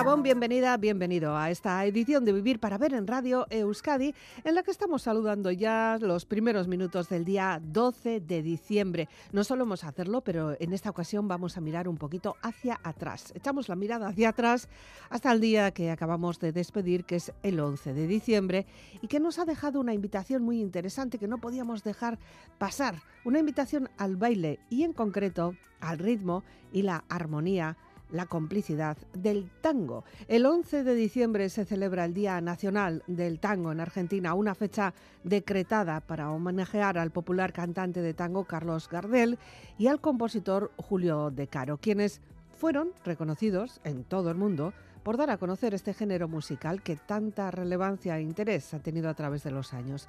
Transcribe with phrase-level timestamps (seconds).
[0.00, 4.62] Gabón, bienvenida, bienvenido a esta edición de Vivir para Ver en Radio Euskadi, en la
[4.62, 9.10] que estamos saludando ya los primeros minutos del día 12 de diciembre.
[9.30, 13.30] No solemos hacerlo, pero en esta ocasión vamos a mirar un poquito hacia atrás.
[13.34, 14.70] Echamos la mirada hacia atrás
[15.10, 18.66] hasta el día que acabamos de despedir, que es el 11 de diciembre,
[19.02, 22.18] y que nos ha dejado una invitación muy interesante que no podíamos dejar
[22.56, 23.02] pasar.
[23.26, 27.76] Una invitación al baile y en concreto al ritmo y la armonía
[28.12, 30.04] la complicidad del tango.
[30.28, 34.94] El 11 de diciembre se celebra el Día Nacional del Tango en Argentina, una fecha
[35.24, 39.38] decretada para homenajear al popular cantante de tango Carlos Gardel
[39.78, 42.20] y al compositor Julio De Caro, quienes
[42.56, 47.50] fueron reconocidos en todo el mundo por dar a conocer este género musical que tanta
[47.50, 50.08] relevancia e interés ha tenido a través de los años.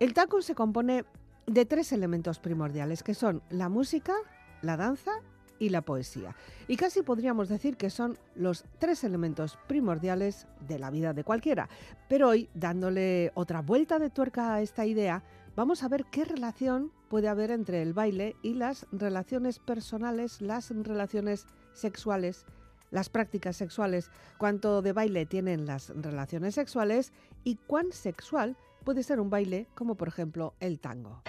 [0.00, 1.04] El tango se compone
[1.46, 4.14] de tres elementos primordiales, que son la música,
[4.60, 5.12] la danza
[5.58, 6.34] y la poesía.
[6.66, 11.68] Y casi podríamos decir que son los tres elementos primordiales de la vida de cualquiera.
[12.08, 15.22] Pero hoy, dándole otra vuelta de tuerca a esta idea,
[15.56, 20.70] vamos a ver qué relación puede haber entre el baile y las relaciones personales, las
[20.70, 22.44] relaciones sexuales,
[22.90, 27.12] las prácticas sexuales, cuánto de baile tienen las relaciones sexuales
[27.44, 31.22] y cuán sexual puede ser un baile como por ejemplo el tango.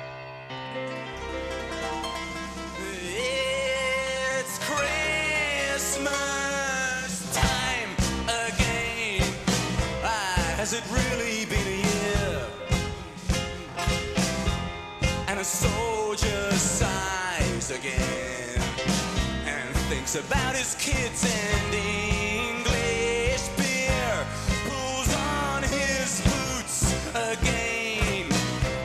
[20.09, 24.25] Thinks about his kids and English beer.
[24.67, 28.25] Pulls on his boots again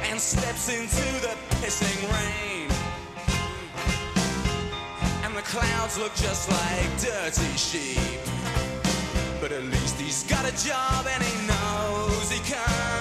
[0.05, 2.69] and steps into the pissing rain.
[5.25, 8.21] And the clouds look just like dirty sheep.
[9.41, 12.94] But at least he's got a job and he knows he can't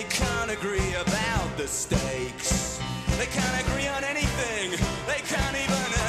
[0.00, 2.80] they can't agree about the stakes.
[3.18, 4.70] They can't agree on anything.
[5.06, 5.99] They can't even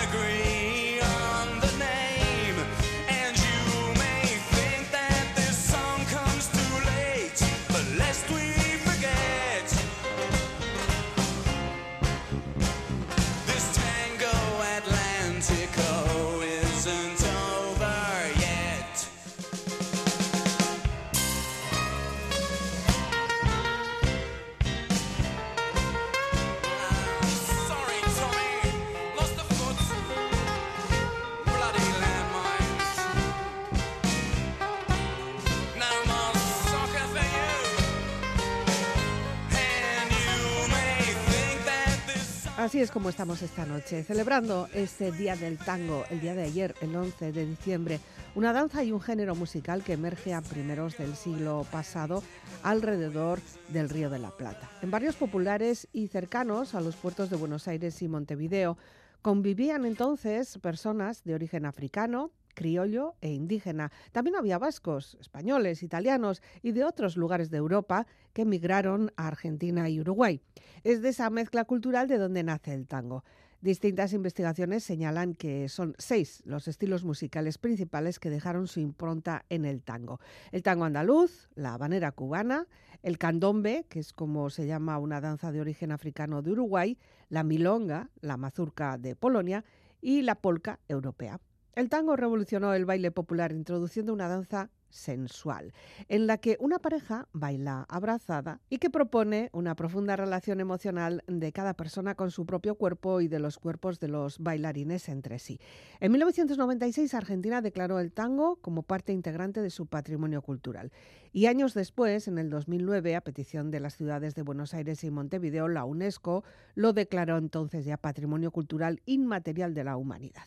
[42.72, 46.74] Así es como estamos esta noche, celebrando este Día del Tango, el día de ayer,
[46.80, 48.00] el 11 de diciembre,
[48.34, 52.24] una danza y un género musical que emerge a primeros del siglo pasado
[52.64, 54.72] alrededor del Río de la Plata.
[54.82, 58.78] En barrios populares y cercanos a los puertos de Buenos Aires y Montevideo
[59.22, 63.92] convivían entonces personas de origen africano, criollo e indígena.
[64.12, 69.90] También había vascos, españoles, italianos y de otros lugares de Europa que emigraron a Argentina
[69.90, 70.42] y Uruguay.
[70.84, 73.24] Es de esa mezcla cultural de donde nace el tango.
[73.62, 79.66] Distintas investigaciones señalan que son seis los estilos musicales principales que dejaron su impronta en
[79.66, 80.20] el tango.
[80.52, 82.66] El tango andaluz, la habanera cubana,
[83.04, 86.98] el candombe, que es como se llama una danza de origen africano de Uruguay,
[87.30, 89.64] la milonga, la mazurca de Polonia
[90.02, 91.40] y la polca europea.
[91.74, 95.74] El tango revolucionó el baile popular introduciendo una danza sensual,
[96.10, 101.52] en la que una pareja baila abrazada y que propone una profunda relación emocional de
[101.52, 105.60] cada persona con su propio cuerpo y de los cuerpos de los bailarines entre sí.
[106.00, 110.92] En 1996 Argentina declaró el tango como parte integrante de su patrimonio cultural
[111.32, 115.12] y años después, en el 2009, a petición de las ciudades de Buenos Aires y
[115.12, 116.44] Montevideo, la UNESCO
[116.76, 120.44] lo declaró entonces ya patrimonio cultural inmaterial de la humanidad.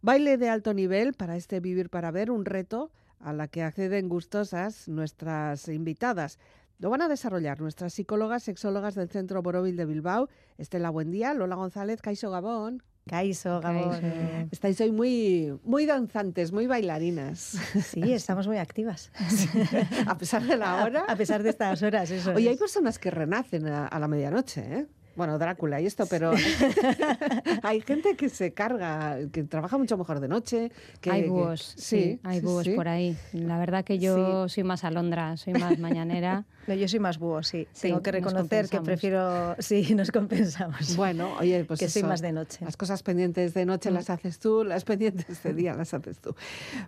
[0.00, 2.90] Baile de alto nivel para este Vivir para Ver, un reto
[3.20, 6.38] a la que acceden gustosas nuestras invitadas.
[6.78, 10.28] Lo van a desarrollar nuestras psicólogas, sexólogas del Centro Borovil de Bilbao,
[10.58, 12.82] Estela Buendía, Lola González, Caixo Gabón.
[13.08, 14.48] Caiso, Gabón.
[14.52, 17.56] Estáis hoy muy, muy danzantes, muy bailarinas.
[17.82, 19.10] Sí, estamos muy activas.
[20.06, 21.04] a pesar de la hora.
[21.08, 22.32] A, a pesar de estas horas, eso.
[22.34, 22.50] Oye, es.
[22.50, 24.86] hay personas que renacen a, a la medianoche, ¿eh?
[25.18, 26.30] Bueno, Drácula y esto, pero
[27.64, 30.70] hay gente que se carga, que trabaja mucho mejor de noche.
[31.00, 32.70] Que, hay que- búhos, sí, hay sí, búhos sí.
[32.70, 33.16] por ahí.
[33.32, 36.44] La verdad que yo soy más alondra, soy más mañanera.
[36.68, 37.66] No, yo soy más búho, sí.
[37.72, 39.56] Sí, Tengo que reconocer que prefiero...
[39.58, 40.96] Sí, nos compensamos.
[40.96, 42.62] Bueno, oye, pues que soy más de noche.
[42.62, 46.34] Las cosas pendientes de noche las haces tú, las pendientes de día las haces tú.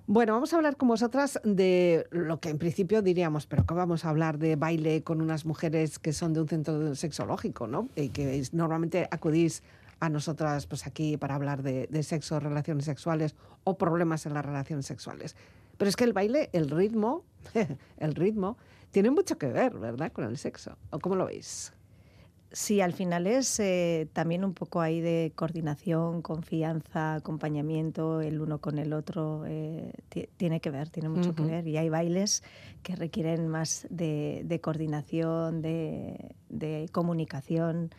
[0.07, 4.05] Bueno, vamos a hablar con vosotras de lo que en principio diríamos, pero que vamos
[4.05, 7.89] a hablar de baile con unas mujeres que son de un centro sexológico, ¿no?
[7.97, 9.63] Y que normalmente acudís
[9.99, 13.35] a nosotras pues aquí para hablar de, de sexo, relaciones sexuales
[13.65, 15.37] o problemas en las relaciones sexuales.
[15.79, 17.25] Pero es que el baile, el ritmo,
[17.97, 18.59] el ritmo,
[18.91, 20.13] tiene mucho que ver, ¿verdad?
[20.13, 20.77] Con el sexo.
[20.91, 21.73] ¿O cómo lo veis?
[22.53, 28.59] Sí, al final es eh, también un poco ahí de coordinación, confianza, acompañamiento el uno
[28.61, 29.45] con el otro.
[29.47, 31.69] eh, ti- tiene que ver, tiene mucho que ver.
[31.69, 32.43] Y hay bailes
[32.83, 37.91] que requieren más de, de coordinación, de, de comunicación,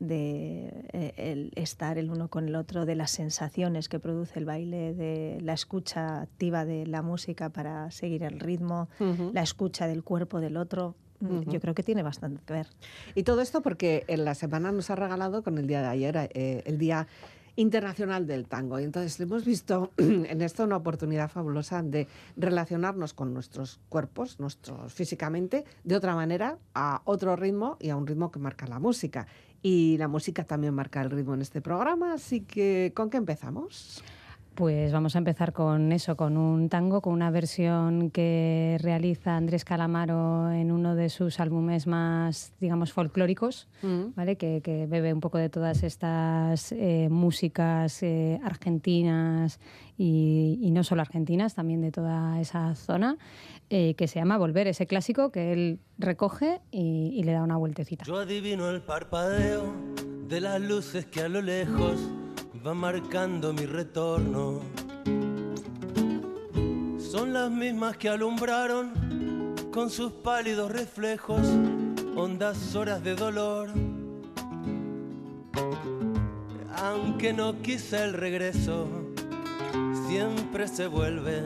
[0.00, 4.46] de eh, el estar el uno con el otro, de las sensaciones que produce el
[4.46, 8.88] baile, de la escucha activa de la música para seguir el ritmo,
[9.34, 10.94] la escucha del cuerpo del otro.
[11.20, 11.50] Mm, Ujú.
[11.50, 12.66] Yo creo que tiene bastante que ver.
[13.14, 16.30] Y todo esto porque en la semana nos ha regalado con el día de ayer,
[16.34, 17.06] eh, el Día
[17.56, 18.80] Internacional del Tango.
[18.80, 24.92] Y entonces hemos visto en esto una oportunidad fabulosa de relacionarnos con nuestros cuerpos, nuestros
[24.92, 29.26] físicamente, de otra manera, a otro ritmo y a un ritmo que marca la música.
[29.62, 34.02] Y la música también marca el ritmo en este programa, así que ¿con qué empezamos?
[34.60, 39.64] Pues vamos a empezar con eso, con un tango, con una versión que realiza Andrés
[39.64, 44.12] Calamaro en uno de sus álbumes más, digamos, folclóricos, Mm.
[44.14, 44.36] ¿vale?
[44.36, 49.60] Que, que bebe un poco de todas estas eh, músicas eh, argentinas
[49.96, 53.16] y, y no solo argentinas, también de toda esa zona,
[53.70, 57.56] eh, que se llama Volver, ese clásico que él recoge y, y le da una
[57.56, 58.04] vueltecita.
[58.04, 59.72] Yo adivino el parpadeo
[60.28, 61.98] de las luces que a lo lejos
[62.62, 64.60] van marcando mi retorno.
[66.98, 71.40] Son las mismas que alumbraron con sus pálidos reflejos
[72.16, 73.70] hondas horas de dolor.
[76.76, 78.88] Aunque no quise el regreso,
[80.08, 81.42] siempre se vuelve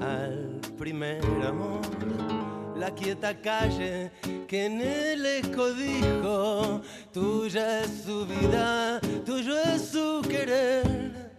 [0.00, 2.35] al primer amor.
[2.78, 4.10] La quieta calle
[4.46, 6.82] que en el eco dijo,
[7.12, 11.30] tuya es su vida, tuyo es su querer.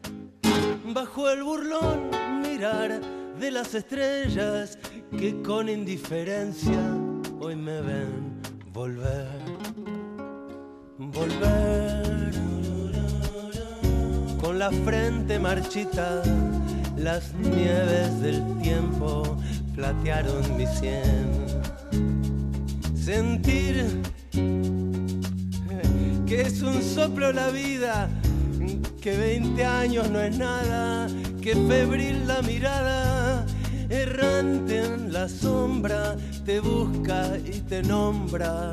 [0.85, 2.09] Bajo el burlón
[2.41, 2.99] mirar
[3.39, 4.79] de las estrellas
[5.17, 6.79] que con indiferencia
[7.39, 8.41] hoy me ven
[8.73, 9.27] volver,
[10.97, 12.33] volver.
[14.41, 16.23] Con la frente marchita,
[16.95, 19.37] las nieves del tiempo
[19.77, 21.29] platearon mi sien.
[22.95, 24.01] Sentir
[26.25, 28.09] que es un soplo la vida,
[28.99, 31.07] que 20 años no es nada,
[31.41, 33.45] que febril la mirada,
[33.89, 38.71] errante en la sombra, te busca y te nombra.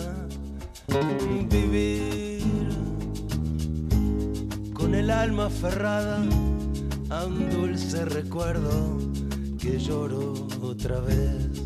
[1.51, 2.43] Vivir
[4.73, 6.25] con el alma aferrada
[7.11, 9.04] a un dulce recuerdo
[9.65, 11.63] que lloro otra vez.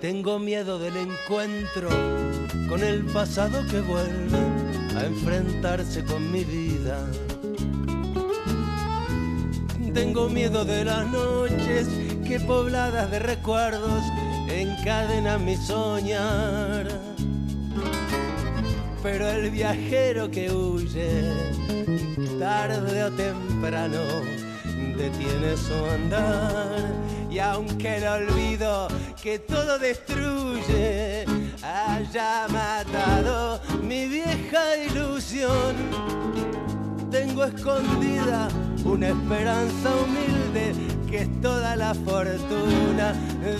[0.00, 1.88] Tengo miedo del encuentro
[2.68, 4.38] con el pasado que vuelve
[4.96, 6.98] a enfrentarse con mi vida.
[9.94, 11.86] Tengo miedo de las noches
[12.26, 14.02] que pobladas de recuerdos
[14.48, 16.88] encadenan mi soñar.
[19.00, 21.24] pero el viajero que huye,
[22.38, 23.98] tarde o temprano,
[24.96, 26.92] detiene su andar.
[27.30, 28.88] Y aunque el olvido
[29.22, 31.24] que todo destruye
[31.62, 35.76] haya matado mi vieja ilusión,
[37.10, 38.48] tengo escondida
[38.84, 40.74] una esperanza humilde
[41.08, 43.12] que es toda la fortuna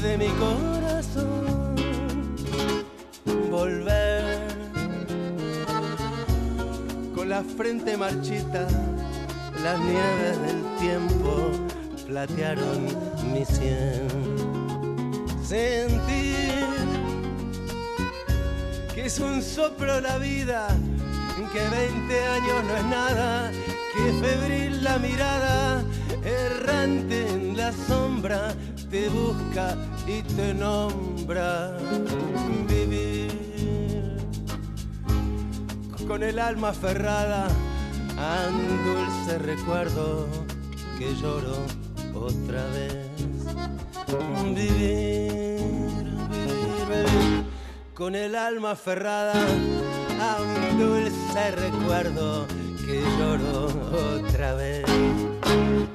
[0.02, 1.76] de mi corazón.
[3.50, 4.40] Volver
[7.14, 8.66] con la frente marchita,
[9.62, 11.50] las nieves del tiempo
[12.06, 12.84] platearon
[13.32, 14.08] mi sien.
[15.44, 16.66] Sentir
[18.92, 20.66] que es un soplo la vida,
[21.52, 23.50] que 20 años no es nada,
[23.94, 25.84] que febril la mirada,
[26.24, 28.54] errante en la sombra,
[28.90, 29.76] te busca
[30.08, 31.76] y te nombra.
[32.68, 33.30] Vivir
[36.08, 37.46] con el alma aferrada
[38.48, 40.26] un dulce recuerdo
[40.98, 41.56] que lloro
[42.14, 43.08] otra vez.
[44.54, 45.58] Vivir,
[46.30, 47.44] vivir
[47.94, 49.32] con el alma aferrada
[50.20, 52.46] a un dulce recuerdo
[52.86, 53.66] que lloro
[54.18, 54.84] otra vez.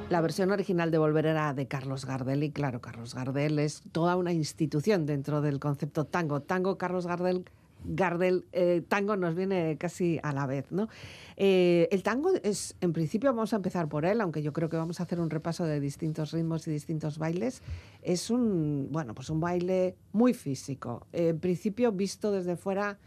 [0.09, 4.15] La versión original de Volver era de Carlos Gardel y claro, Carlos Gardel es toda
[4.15, 6.41] una institución dentro del concepto tango.
[6.41, 7.45] Tango, Carlos Gardel,
[7.83, 10.87] Gardel, eh, tango nos viene casi a la vez, ¿no?
[11.35, 14.77] Eh, el tango es, en principio, vamos a empezar por él, aunque yo creo que
[14.77, 17.61] vamos a hacer un repaso de distintos ritmos y distintos bailes.
[18.01, 21.07] Es un, bueno, pues un baile muy físico.
[21.13, 22.97] En principio, visto desde fuera,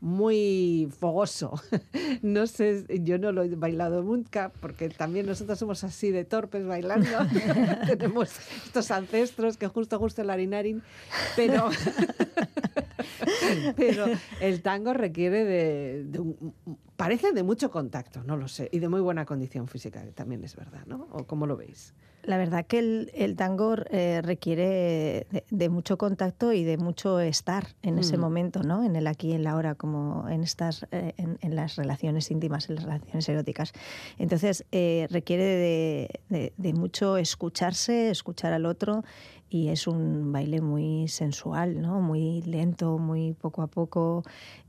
[0.00, 1.60] muy fogoso.
[2.22, 6.66] No sé, yo no lo he bailado nunca, porque también nosotros somos así de torpes
[6.66, 7.08] bailando.
[7.86, 8.30] Tenemos
[8.64, 10.82] estos ancestros que justo, justo el harinarin,
[11.36, 11.70] pero,
[13.76, 14.06] pero
[14.40, 16.54] el tango requiere de, de un,
[16.96, 20.42] parece de mucho contacto, no lo sé, y de muy buena condición física, que también
[20.42, 21.06] es verdad, ¿no?
[21.12, 21.94] ¿O cómo lo veis?
[22.28, 27.20] La verdad que el, el tango eh, requiere de, de, mucho contacto y de mucho
[27.20, 28.00] estar en mm.
[28.00, 28.84] ese momento, ¿no?
[28.84, 32.30] En el aquí y en la ahora, como en estas, eh, en, en, las relaciones
[32.30, 33.72] íntimas, en las relaciones eróticas.
[34.18, 39.04] Entonces eh, requiere de, de, de mucho escucharse, escuchar al otro
[39.50, 42.00] y es un baile muy sensual, ¿no?
[42.00, 44.22] Muy lento, muy poco a poco.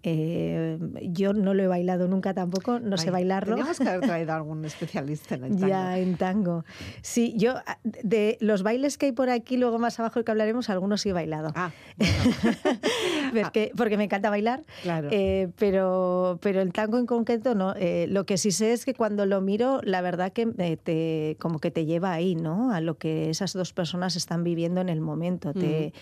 [0.03, 0.79] Eh,
[1.11, 3.55] yo no lo he bailado nunca tampoco, no Ay, sé bailarlo.
[3.55, 5.67] Teníamos que haber traído algún especialista en el tango.
[5.67, 6.63] Ya, en tango.
[7.01, 7.48] Sí, yo
[7.83, 11.13] de los bailes que hay por aquí, luego más abajo que hablaremos, algunos sí he
[11.13, 11.51] bailado.
[11.55, 13.41] Ah, bueno.
[13.43, 14.63] porque, porque, me encanta bailar.
[14.83, 15.09] Claro.
[15.11, 17.73] Eh, pero, pero el tango en concreto no.
[17.75, 20.45] Eh, lo que sí sé es que cuando lo miro, la verdad que
[20.83, 22.71] te, como que te lleva ahí, ¿no?
[22.71, 25.93] A lo que esas dos personas están viviendo en el momento, te,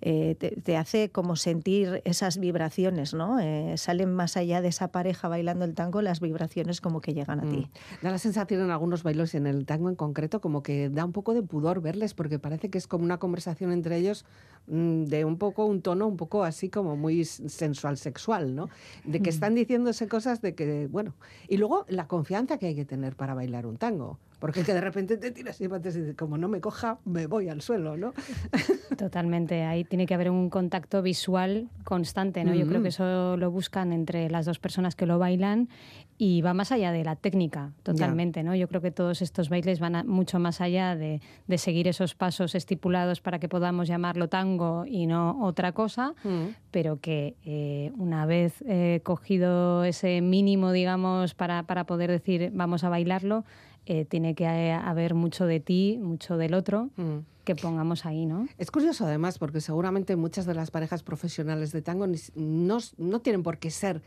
[0.00, 3.38] eh, te, te, hace como sentir esas vibraciones, ¿no?
[3.40, 7.40] Eh, salen más allá de esa pareja bailando el tango, las vibraciones como que llegan
[7.40, 7.50] a mm.
[7.50, 7.70] ti.
[8.02, 11.04] Da la sensación en algunos bailos y en el tango en concreto como que da
[11.04, 14.24] un poco de pudor verles porque parece que es como una conversación entre ellos
[14.66, 18.68] mmm, de un poco un tono un poco así como muy sensual sexual, ¿no?
[19.04, 21.14] De que están diciéndose cosas de que, bueno,
[21.48, 24.18] y luego la confianza que hay que tener para bailar un tango.
[24.44, 27.62] Porque que de repente te tiras y dices, como no me coja, me voy al
[27.62, 28.12] suelo, ¿no?
[28.98, 29.62] Totalmente.
[29.62, 32.50] Ahí tiene que haber un contacto visual constante, ¿no?
[32.50, 32.58] Mm -hmm.
[32.58, 35.70] Yo creo que eso lo buscan entre las dos personas que lo bailan
[36.18, 38.50] y va más allá de la técnica, totalmente, yeah.
[38.50, 38.54] ¿no?
[38.54, 42.14] Yo creo que todos estos bailes van a, mucho más allá de, de, seguir esos
[42.14, 46.54] pasos estipulados para que podamos llamarlo tango y no otra cosa, mm.
[46.70, 52.84] pero que eh, una vez eh, cogido ese mínimo, digamos, para, para poder decir vamos
[52.84, 53.44] a bailarlo,
[53.86, 57.18] eh, tiene que haber mucho de ti, mucho del otro, mm.
[57.44, 58.48] que pongamos ahí, ¿no?
[58.58, 63.42] Es curioso además, porque seguramente muchas de las parejas profesionales de tango no, no tienen
[63.42, 64.02] por qué ser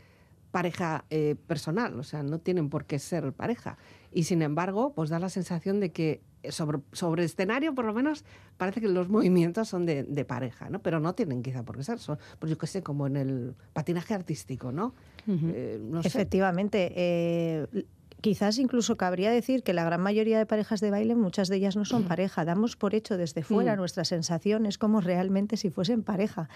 [0.51, 3.77] pareja eh, personal, o sea, no tienen por qué ser pareja.
[4.12, 8.24] Y sin embargo, pues da la sensación de que sobre, sobre escenario, por lo menos,
[8.57, 10.79] parece que los movimientos son de, de pareja, ¿no?
[10.81, 13.55] Pero no tienen quizá por qué ser, son, pues yo qué sé, como en el
[13.74, 14.93] patinaje artístico, ¿no?
[15.27, 15.51] Uh -huh.
[15.53, 16.91] eh, no Efectivamente.
[16.96, 17.86] Eh,
[18.21, 21.75] quizás incluso cabría decir que la gran mayoría de parejas de baile, muchas de ellas
[21.75, 22.45] no son pareja.
[22.45, 23.77] Damos por hecho desde fuera mm.
[23.77, 26.50] nuestra sensación, es como realmente si fuesen pareja.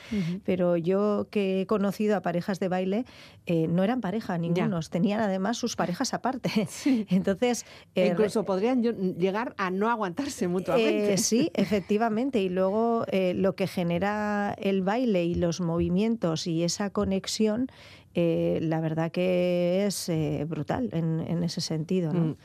[0.45, 3.05] Pero yo que he conocido a parejas de baile,
[3.45, 4.91] eh, no eran pareja ningunos, ya.
[4.91, 6.49] tenían además sus parejas aparte.
[6.71, 7.05] Sí.
[7.09, 7.65] Entonces.
[7.95, 11.13] Eh, incluso podrían llegar a no aguantarse mutuamente.
[11.13, 12.41] Eh, sí, efectivamente.
[12.41, 17.67] Y luego eh, lo que genera el baile y los movimientos y esa conexión
[18.13, 22.11] eh, la verdad que es eh, brutal en, en ese sentido.
[22.13, 22.19] ¿no?
[22.21, 22.35] Mm.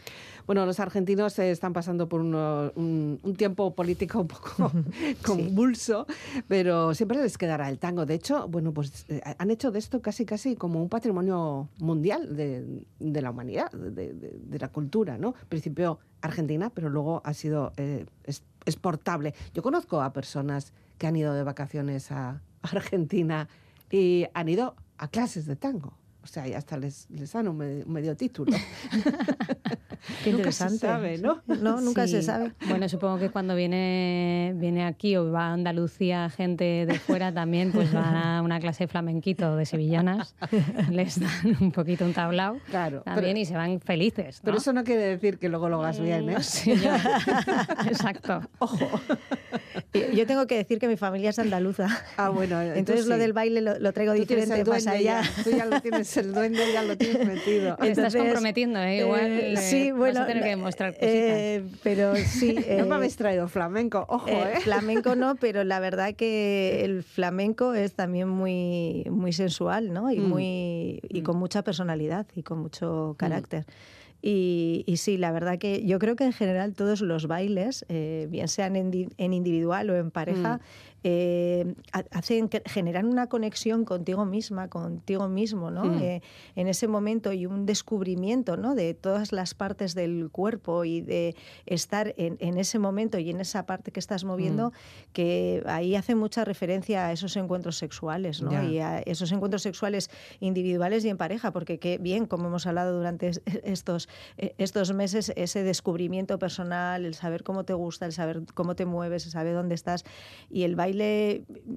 [0.46, 4.70] Bueno, los argentinos eh, están pasando por uno- un, un tiempo político un poco
[5.26, 6.06] convulso,
[6.48, 8.06] pero siempre les quedará el tango.
[8.06, 9.06] De hecho, bueno, pues
[9.38, 13.90] han hecho de esto casi casi como un patrimonio mundial de, de la humanidad, de,
[14.14, 15.34] de- de la cultura, ¿no?
[15.40, 18.06] Al principio Argentina, pero luego ha sido eh,
[18.64, 19.34] exportable.
[19.54, 23.48] Yo conozco a personas que han ido de vacaciones a Argentina
[23.90, 25.96] y han ido a clases de tango.
[26.22, 28.56] O sea, y hasta les, les dan un medio, un medio título.
[30.24, 30.78] Qué Nunca se interesante.
[30.86, 31.42] sabe, ¿no?
[31.62, 32.26] No, nunca se Sí.
[32.26, 32.52] sabe.
[32.68, 37.72] Bueno, supongo que cuando viene, viene aquí o va a Andalucía gente de fuera también,
[37.72, 40.34] pues van a una clase de flamenquito de sevillanas,
[40.90, 44.36] les dan un poquito un tablao Claro, también pero- y se van felices.
[44.36, 44.44] ¿no?
[44.44, 46.36] Pero eso no quiere decir que luego lo hagas bien, ¿eh?
[46.42, 46.96] Sí, ya.
[47.86, 48.42] Exacto.
[49.92, 51.88] Yo- Yo tengo que decir que mi familia es andaluza.
[52.16, 53.20] Ah, bueno, Entonces lo sí.
[53.20, 55.22] del baile lo, lo traigo Tú diferente más allá.
[55.22, 55.42] ya.
[55.44, 57.76] Tú ya lo tienes, el duende ya lo tienes metido.
[57.76, 58.98] Te estás comprometiendo, ¿eh?
[58.98, 59.56] Igual eh, eh,
[59.96, 61.12] vas bueno, a tener que la- demostrar cositas.
[61.12, 62.54] eh, pero sí.
[62.76, 64.60] no eh, me habéis traído flamenco, ojo, eh, ¿eh?
[64.60, 70.10] flamenco no, pero la verdad que el flamenco es también muy, muy sensual, ¿no?
[70.10, 70.28] Y, Mm.
[70.28, 73.64] muy, y con mucha personalidad y con mucho carácter.
[74.22, 78.26] Y, y sí, la verdad que yo creo que en general todos los bailes, eh,
[78.30, 80.60] bien sean en, en individual o en pareja,
[81.08, 85.84] eh, ha- hacen que generan una conexión contigo misma, contigo mismo, ¿no?
[85.84, 85.98] Mm.
[86.02, 86.22] Eh,
[86.56, 88.74] en ese momento y un descubrimiento, ¿no?
[88.74, 93.40] De todas las partes del cuerpo y de estar en, en ese momento y en
[93.40, 94.72] esa parte que estás moviendo,
[95.12, 98.50] que ahí hace mucha referencia a esos encuentros sexuales, ¿no?
[98.72, 100.10] Y a esos encuentros sexuales
[100.40, 104.08] individuales y en pareja, porque qué bien, como hemos hablado durante es- estos,
[104.38, 108.86] eh, estos meses, ese descubrimiento personal, el saber cómo te gusta, el saber cómo te
[108.86, 110.02] mueves, el saber dónde estás.
[110.50, 110.95] Y el baile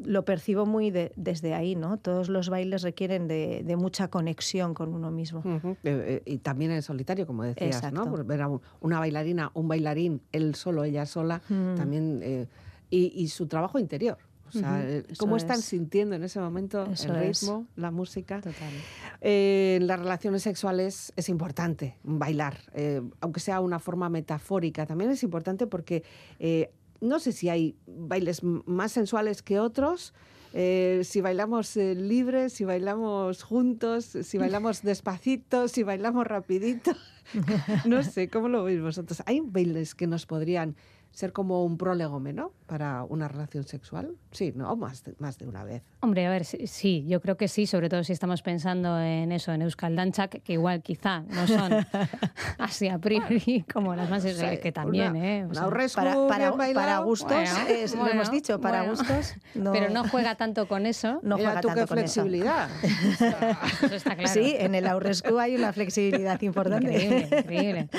[0.06, 1.98] lo percibo muy de- desde ahí, ¿no?
[1.98, 5.42] Todos los bailes requieren de, de mucha conexión con uno mismo.
[5.46, 8.06] Eh, eh, y también en solitario, como decías, Exacto.
[8.06, 8.10] ¿no?
[8.12, 11.76] Por ver a un- una bailarina, un bailarín, él solo, ella sola, Mm.
[11.76, 12.20] también.
[12.24, 12.48] eh,
[12.92, 14.18] y, y su trabajo interior.
[14.48, 15.66] O sea, eh, cómo están es.
[15.66, 17.42] sintiendo en ese momento Eso el es.
[17.44, 18.38] ritmo, la música.
[18.42, 18.74] Total.
[19.22, 24.88] Eh, en las relaciones sexuales es importante bailar, eh, aunque sea una forma metafórica.
[24.88, 26.02] También es importante porque
[26.40, 26.72] eh,
[27.02, 30.14] no sé si hay bailes más sensuales que otros.
[30.54, 36.92] eh, si bailamos eh, libres, si bailamos juntos, si bailamos despacito, si bailamos rapidito.
[37.86, 39.22] no sé, ¿cómo lo veis vosotros?
[39.26, 40.76] ¿Hay bailes que nos podrían
[41.12, 42.52] ser como un prólegome, ¿no?
[42.66, 44.12] Para una relación sexual.
[44.32, 44.76] Sí, ¿no?
[44.76, 45.84] Más de, más de una vez.
[46.02, 49.32] Hombre, a ver, sí, sí, yo creo que sí, sobre todo si estamos pensando en
[49.32, 51.74] eso, en Euskal Dantzak, que igual quizá no son
[52.58, 54.24] así a priori como las más...
[54.24, 55.46] sea, que también, una- ¿eh?
[55.50, 58.96] O sea, aurrescu Para, para, gustos, Bueno, es- lo hemos dicho, para bueno.
[58.96, 59.34] gustos.
[59.56, 61.20] No, Pero no juega tanto con eso.
[61.24, 62.22] no Mira juega tú tanto qué con eso.
[62.22, 62.70] flexibilidad.
[63.84, 64.32] Eso está claro.
[64.32, 66.94] Sí, en el Aurescu hay una flexibilidad importante.
[66.94, 67.90] Increíble, increíble.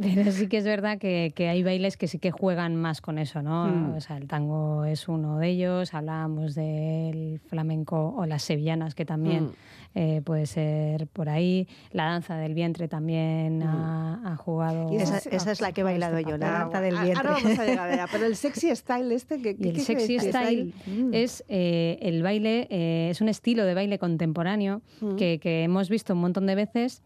[0.00, 3.18] Pero sí que es verdad que, que hay bailes que sí que juegan más con
[3.18, 3.66] eso, ¿no?
[3.66, 3.96] Mm.
[3.96, 9.04] O sea, el tango es uno de ellos, hablábamos del flamenco o las sevillanas, que
[9.06, 9.52] también Mm.
[9.94, 11.66] eh, puede ser por ahí.
[11.90, 14.92] La danza del vientre también ha, ha jugado.
[14.92, 15.18] Y Esa,
[15.52, 17.28] es la que he bailado yo, la Ah, danza del bueno, vientre.
[17.28, 18.06] Ahora vamos a llegar allá.
[18.12, 20.30] Pero el sexy style este, ¿qué, Y qué el sexy decir?
[20.32, 21.14] style Mm.
[21.14, 25.16] es eh, el baile, eh, es un estilo de baile contemporáneo Mm.
[25.16, 27.02] que, que hemos visto un montón de veces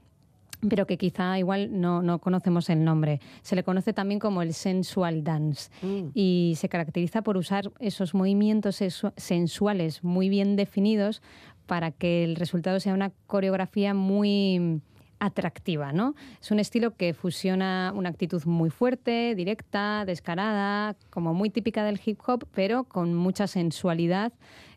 [0.68, 3.20] pero que quizá igual no, no conocemos el nombre.
[3.42, 6.10] Se le conoce también como el sensual dance Mm.
[6.14, 8.82] y se caracteriza por usar esos movimientos
[9.16, 11.22] sensuales muy bien definidos
[11.66, 14.80] para que el resultado sea una coreografía muy
[15.18, 16.14] atractiva, ¿no?
[16.40, 21.98] Es un estilo que fusiona una actitud muy fuerte, directa, descarada, como muy típica del
[22.04, 24.32] hip hop, pero con mucha sensualidad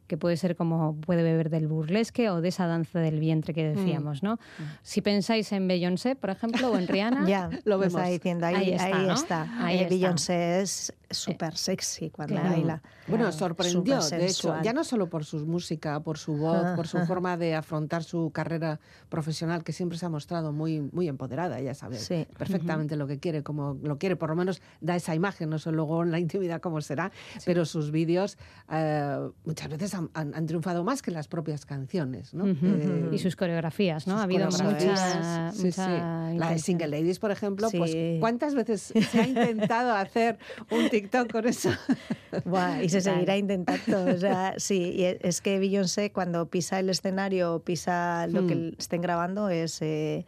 [0.10, 3.64] que puede ser como puede beber del burlesque o de esa danza del vientre que
[3.64, 4.40] decíamos, ¿no?
[4.82, 7.94] Si pensáis en Beyoncé, por ejemplo, o en Rihanna, Ya, Lo vemos.
[8.02, 9.48] está diciendo, ahí, Ahí ahí está.
[9.64, 9.90] Ahí Eh, está.
[9.96, 12.50] Beyoncé es súper sexy cuando Claro.
[12.50, 12.82] baila.
[13.08, 17.00] Bueno, sorprendió, de hecho, ya no solo por su música, por su voz, por su
[17.06, 21.74] forma de afrontar su carrera profesional, que siempre se ha mostrado muy, muy empoderada, ella
[21.74, 22.28] sabe Sí.
[22.38, 25.72] perfectamente lo que quiere, como lo quiere, por lo menos da esa imagen, no sé
[25.72, 27.12] luego en la intimidad cómo será,
[27.46, 28.38] pero sus vídeos
[28.72, 32.44] eh, muchas veces han, han- han triunfado más que las propias canciones, ¿no?
[32.44, 32.66] Ujú.
[32.66, 34.14] Eh, y sus coreografías, ¿no?
[34.14, 35.56] sus ha habido mucha, coreografías.
[35.56, 35.82] Sí, sí.
[35.82, 36.60] mucha La de.
[36.60, 38.18] Single Ladies, por ejemplo, pues Sí.
[38.20, 40.38] ¿cuántas veces se ha intentado hacer
[40.72, 41.70] un TikTok con eso?
[42.46, 44.06] Buah, y se seguirá intentando.
[44.14, 48.42] O sea, sí, y e- es que Beyoncé cuando pisa el escenario o pisa lo
[48.44, 48.48] Hmm.
[48.48, 50.26] que estén grabando es, eh,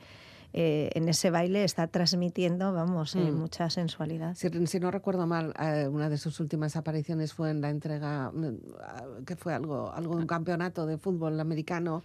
[0.53, 3.35] eh, en ese baile está transmitiendo, vamos, eh, Mm.
[3.39, 4.35] mucha sensualidad.
[4.35, 8.31] Si, si no recuerdo mal, eh, una de sus últimas apariciones fue en la entrega,
[8.31, 8.45] mm,
[8.83, 12.03] ah, que fue algo, algo de un campeonato de fútbol americano.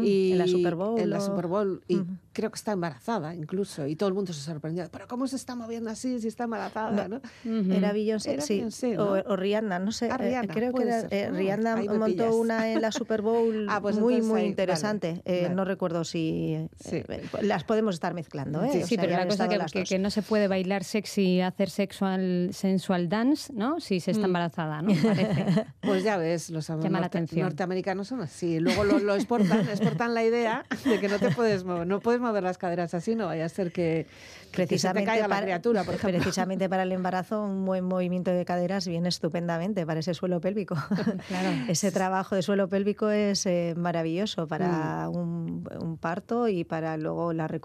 [0.00, 0.98] Y en la Super Bowl.
[1.00, 1.82] En la Super Bowl.
[1.88, 2.00] Y
[2.32, 3.86] creo que está embarazada incluso.
[3.86, 4.88] Y todo el mundo se sorprendió.
[4.90, 7.08] ¿Pero cómo se está moviendo así si está embarazada?
[7.08, 7.16] ¿no?
[7.44, 7.72] Ujú.
[7.72, 8.54] Era Beyoncé, Era sí.
[8.56, 9.04] Beyoncé, ¿no?
[9.12, 10.08] o, o Rihanna, no sé.
[10.10, 11.28] Ah, eh, Rihanna, creo que era, ser.
[11.28, 12.34] Ah, Rihanna montó pillas.
[12.34, 15.22] una en la Super Bowl Ah, pues muy, entonces muy interesante.
[15.24, 15.54] vale, vale.
[15.54, 16.68] no recuerdo si...
[16.78, 17.02] Sí.
[17.42, 18.70] las podemos estar mezclando, ¿eh?
[18.72, 21.40] Sí, O Sí, sea, pero la cosa que, que, que no se puede bailar sexy,
[21.40, 23.78] hacer sexual, sensual dance, ¿no?
[23.78, 24.30] Si se está Mm.
[24.30, 24.92] embarazada, ¿no?
[25.00, 25.66] Parece.
[25.80, 28.58] Pues ya ves, los la norte- norteamericanos son así.
[28.58, 32.20] Luego lo, lo exportan, exportan la idea de que no te puedes mover, no puedes
[32.20, 35.34] mover las caderas así, no vaya a ser que, que se te precisamente caiga la
[35.36, 36.18] para, criatura, por ejemplo.
[36.20, 40.74] precisamente para el embarazo un buen movimiento de caderas viene estupendamente para ese suelo pélvico.
[41.28, 41.50] Claro.
[41.68, 45.16] Ese trabajo de suelo pélvico es eh, maravilloso para Mm.
[45.16, 47.59] un, un parto y para luego la recuperación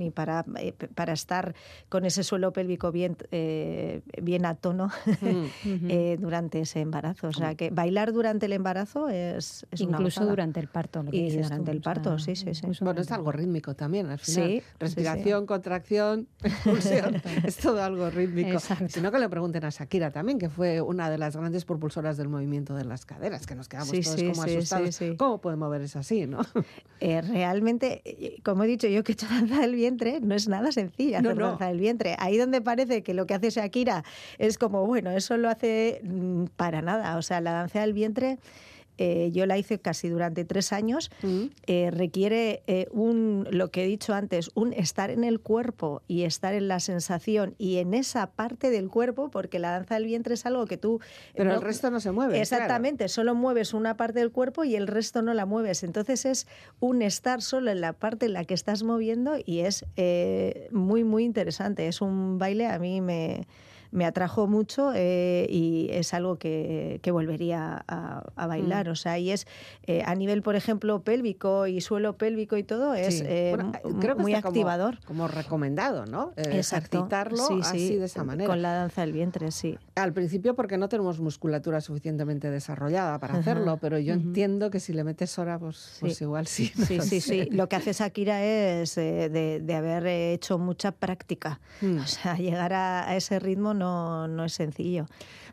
[0.00, 1.54] y para, eh, para estar
[1.88, 4.90] con ese suelo pélvico bien, eh, bien a tono
[5.20, 5.44] Mm.
[5.88, 7.28] eh, durante ese embarazo.
[7.28, 11.02] O sea que bailar durante el embarazo es, es una Incluso durante el parto.
[11.02, 12.66] Lo que Y dices durante tú, el o sea, parto, sí, sí, sí.
[12.80, 14.48] Bueno, es algo rítmico también, al final.
[14.48, 18.50] Sí, sí, Respiración, contracción, expulsión, es todo algo rítmico.
[18.50, 18.86] Exacto.
[18.88, 22.28] Sino que le pregunten a Shakira también, que fue una de las grandes propulsoras del
[22.28, 24.94] movimiento de las caderas, que nos quedamos Sí, todos sí, como sí, asustados.
[24.94, 25.16] sí, sí.
[25.16, 26.40] ¿Cómo puede mover eso así, no?
[27.00, 28.02] Eh, realmente,
[28.44, 31.48] como he dicho yo que hecho danza del vientre, no es nada sencilla hacer no.
[31.48, 32.16] danza del vientre.
[32.18, 34.04] Ahí donde parece que lo que hace Shakira
[34.38, 37.16] es como, bueno, eso lo hace mm, para nada.
[37.16, 38.38] O sea, la danza del vientre
[39.00, 41.10] eh, yo la hice casi durante tres años.
[41.22, 41.44] Mm.
[41.66, 46.24] Eh, requiere eh, un, lo que he dicho antes, un estar en el cuerpo y
[46.24, 50.34] estar en la sensación y en esa parte del cuerpo, porque la danza del vientre
[50.34, 51.00] es algo que tú...
[51.34, 52.32] Pero no- el resto no se mueve.
[52.32, 52.42] claro.
[52.42, 55.82] Exactamente, solo mueves una parte del cuerpo y el resto no la mueves.
[55.82, 56.46] Entonces es
[56.78, 61.04] un estar solo en la parte en la que estás moviendo y es eh, muy,
[61.04, 61.88] muy interesante.
[61.88, 63.46] Es un baile, a mí me,
[63.92, 68.88] me atrajo mucho eh, y es algo que, que volvería a, a bailar.
[68.88, 68.92] Mm.
[68.92, 69.46] O sea, y es
[69.86, 73.24] eh, a nivel, por ejemplo, pélvico y suelo pélvico y todo, es Sí.
[73.26, 74.98] eh, Bueno, mu- creo que muy como- activador.
[75.04, 76.32] Como, recomendado, ¿no?
[76.36, 76.98] Eh, Exacto.
[76.98, 78.48] Ejercitarlo Sí, así sí, de esa manera.
[78.48, 79.76] Con la danza del vientre, sí.
[79.96, 84.80] Al principio porque no tenemos musculatura suficientemente desarrollada para Ajá, hacerlo, pero yo entiendo que
[84.80, 86.72] si le metes hora, pues, pues igual sí.
[86.76, 87.44] no Sí, sí, sé.
[87.44, 87.50] sí.
[87.50, 91.60] Lo que hace Shakira es eh, de, de haber eh, hecho mucha práctica.
[91.80, 91.98] Mm.
[91.98, 95.06] O sea, llegar a, a ese ritmo no, no es sencillo.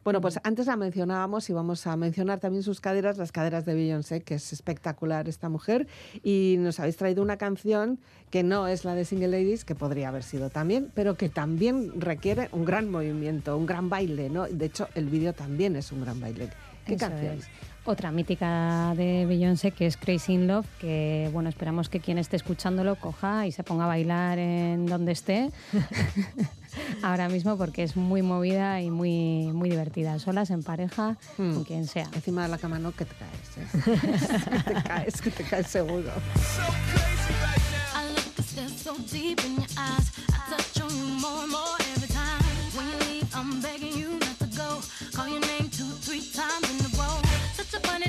[0.04, 3.74] Bueno, pues antes la mencionábamos y vamos a mencionar también sus caderas, las caderas de
[3.74, 5.88] Beyoncé, que es espectacular esta mujer.
[6.24, 10.10] Y nos habéis traído una canción que no es la de Single Ladies, que podría
[10.10, 14.46] haber sido también, pero que también requiere un gran movimiento, un gran baile, ¿no?
[14.48, 16.50] De hecho, el vídeo también es un gran baile.
[16.86, 17.38] ¿Qué Eso canción?
[17.38, 17.46] es.
[17.90, 22.36] Otra mítica de Beyoncé que es Crazy in Love, que bueno, esperamos que quien esté
[22.36, 25.52] escuchándolo coja y se ponga a bailar en donde esté
[27.02, 30.20] ahora mismo porque es muy movida y muy, muy divertida.
[30.20, 31.54] Solas, en pareja, Mm.
[31.54, 32.10] con quien sea.
[32.14, 34.62] Encima de la cama no, que te caes, ¿eh?
[34.66, 36.12] que te caes, que te caes seguro.
[38.84, 38.98] So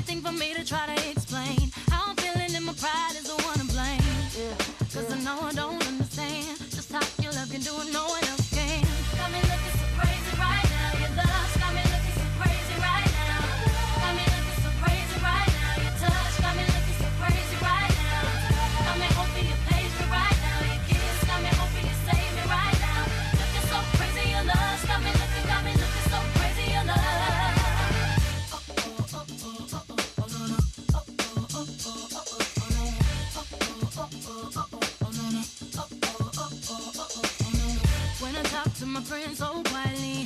[0.09, 1.71] thing for me to try to explain.
[1.91, 3.28] How I'm feeling and my pride is
[38.89, 40.25] my friends so quietly,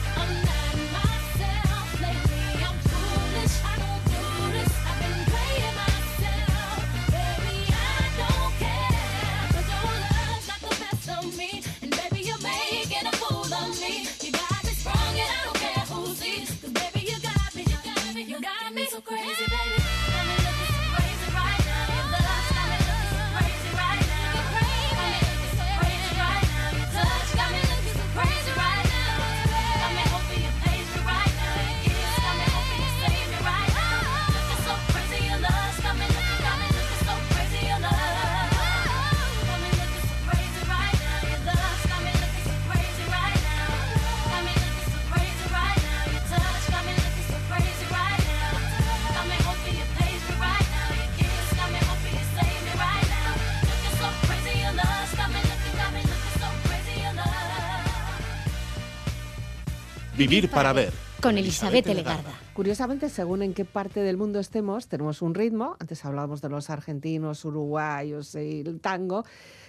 [60.17, 60.91] Vivir para ver.
[61.21, 62.31] Con Elizabeth Legarda.
[62.53, 65.77] Curiosamente, según en qué parte del mundo estemos, tenemos un ritmo.
[65.79, 69.23] Antes hablábamos de los argentinos, uruguayos y el tango.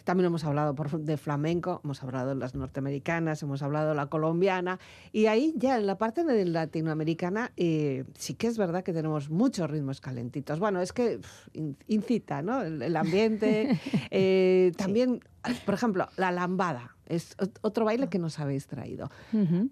[0.04, 4.80] También hemos hablado de flamenco, hemos hablado de las norteamericanas, hemos hablado de la colombiana.
[5.12, 9.28] Y ahí ya en la parte de latinoamericana eh, sí que es verdad que tenemos
[9.30, 10.58] muchos ritmos calentitos.
[10.58, 12.62] Bueno, es que pf, in- incita, ¿no?
[12.62, 13.78] El, el ambiente.
[14.14, 15.20] Eh, también,
[15.64, 16.96] por ejemplo, la lambada.
[17.06, 19.70] Es ot- otro baile que nos habéis traído Ujú.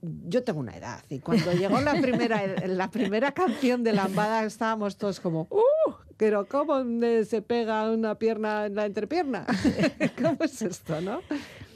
[0.00, 4.96] Yo tengo una edad y cuando llegó la primera, la primera canción de Lambada estábamos
[4.96, 5.92] todos como, ¡uh!
[6.16, 6.84] Pero ¿cómo
[7.24, 9.46] se pega una pierna en la entrepierna?
[10.20, 11.20] ¿Cómo es esto, no?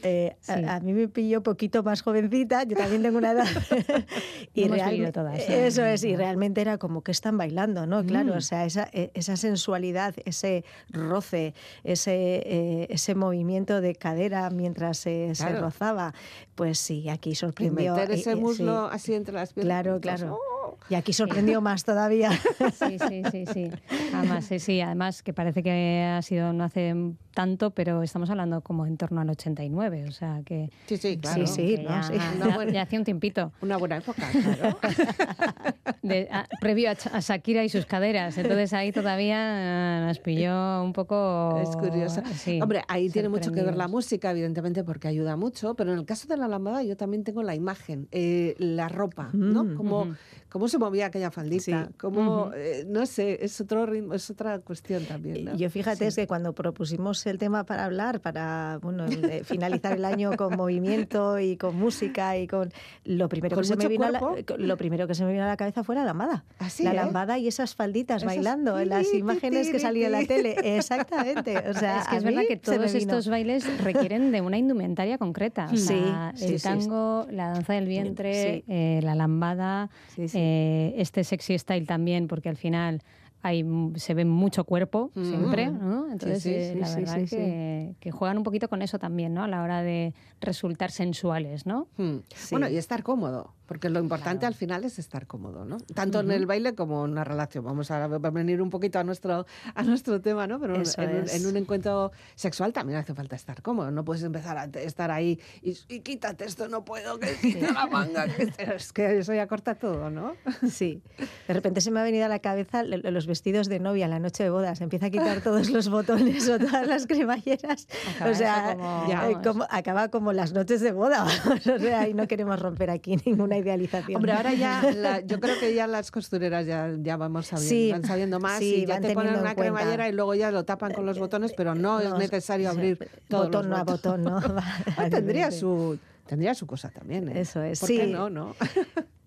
[0.02, 0.64] Eh, a- Sí.
[0.66, 3.44] a, mí me pilló poquito más jovencita, yo también tengo una edad.
[4.54, 5.54] Hemos realme- vivido todas, ¿no?
[5.54, 8.04] Eso es, y realmente era como que están bailando, ¿no?
[8.04, 8.38] Claro, Mm.
[8.38, 14.98] o sea, esa, e- esa sensualidad, ese roce, ese, eh, ese movimiento de cadera mientras
[14.98, 15.60] se- se Claro.
[15.60, 16.14] rozaba,
[16.54, 17.94] pues sí, aquí Y sorprendió.
[17.94, 18.94] meter eh, ese eh, muslo sí.
[18.96, 19.68] así entre las piernas.
[19.82, 20.34] Claro, entonces, claro.
[20.36, 20.51] ¡oh!
[20.88, 22.30] Y aquí sorprendió más todavía.
[22.72, 23.70] Sí, sí, sí, sí.
[24.14, 26.94] Además, sí, sí, además que parece que ha sido no hace
[27.35, 31.46] tanto, pero estamos hablando como en torno al 89, o sea que, Sí, sí, claro.
[31.46, 31.90] sí, que ¿no?
[31.90, 32.12] ya, Sí.
[32.37, 33.52] Una ya- buena- ya hacía un tiempito.
[33.62, 34.78] Una buena época, claro.
[36.02, 38.37] de- a- previo a, Shakira y sus caderas.
[38.38, 41.58] Entonces ahí todavía eh, nos pilló un poco.
[41.62, 42.22] Es curioso.
[42.35, 45.98] sí, Hombre, ahí tiene mucho que ver la música, evidentemente, porque ayuda mucho, pero en
[45.98, 49.64] el caso de la lambada yo también tengo la imagen, eh, la ropa, ¿no?
[49.64, 50.14] Mm, ujú.
[50.52, 51.92] Cómo se movía aquella faldita, Sí.
[51.98, 55.56] cómo, eh, no sé, es otro ritmo, es otra cuestión también, ¿no?
[55.56, 60.04] Yo fíjate es que cuando propusimos el tema para hablar, para bueno, eh, finalizar el
[60.04, 62.70] año con movimiento y con música y con
[63.04, 64.56] lo primero ¿Con que se me vino a la, cuerpo?
[64.58, 66.44] lo primero que se me vino a la cabeza fue la lambada.
[66.58, 66.96] Así, la ¿eh?
[66.96, 70.18] lambada y esas falditas Esas bailando en las tiri, imágenes que tiri, salían en la
[70.18, 70.28] tiri.
[70.54, 70.76] tele.
[70.76, 71.56] Exactamente.
[71.70, 75.68] O sea, es que es verdad que todos estos bailes requieren de una indumentaria concreta.
[75.72, 80.38] O Sí, sea, sí, el tango, la danza del vientre, eh, la lambada, Sí, sí.
[80.42, 83.02] Eh, este sexy style también, porque al final
[83.44, 83.64] hay,
[83.96, 85.24] se ve mucho cuerpo Mm.
[85.24, 86.11] siempre, ¿no?
[86.11, 89.42] Entonces, sí, eh, la sí, verdad que, que juegan un poquito con eso también, ¿no?
[89.42, 91.88] A la hora de resultar sensuales, ¿no?
[92.35, 92.48] Sí.
[92.52, 94.48] Bueno, y estar cómodo, porque lo importante Claro.
[94.48, 95.78] al final es estar cómodo, ¿no?
[95.94, 97.64] Tanto en el baile como en una relación.
[97.64, 100.61] Vamos a venir un poquito a nuestro, a nuestro tema, ¿no?
[100.61, 103.90] Pero en- en, en un encuentro sexual también hace falta estar cómodo.
[103.90, 107.87] No puedes empezar a estar ahí y, y quítate esto, no puedo, que quita la
[107.87, 108.26] manga.
[108.26, 110.35] que- es que eso ya corta todo, ¿no?
[110.70, 111.02] Sí.
[111.48, 114.11] De repente se me ha venido a la cabeza lo- los vestidos de novia en
[114.11, 114.82] la noche de bodas.
[114.82, 117.88] Empieza a quitar todos los botones o todas las cremalleras.
[118.16, 121.24] Acaba o sea, como- eh, como- acaba como las noches de boda.
[121.74, 124.16] o sea, y no queremos romper aquí ninguna idealización.
[124.16, 127.90] Hombre, ahora ya, la- yo creo que ya las costureras ya, ya vamos sabiendo, Sí,
[127.90, 130.92] van sabiendo más sí, y ya te ponen una cremallera y luego ya lo tapan
[130.92, 132.98] con los botones, pero no, es necesario abrir
[133.29, 134.40] todos botón los a botón, ¿no?
[135.11, 137.40] Tendría su tendría su cosa también, ¿eh?
[137.40, 138.55] Eso es, ¿Por qué no, no?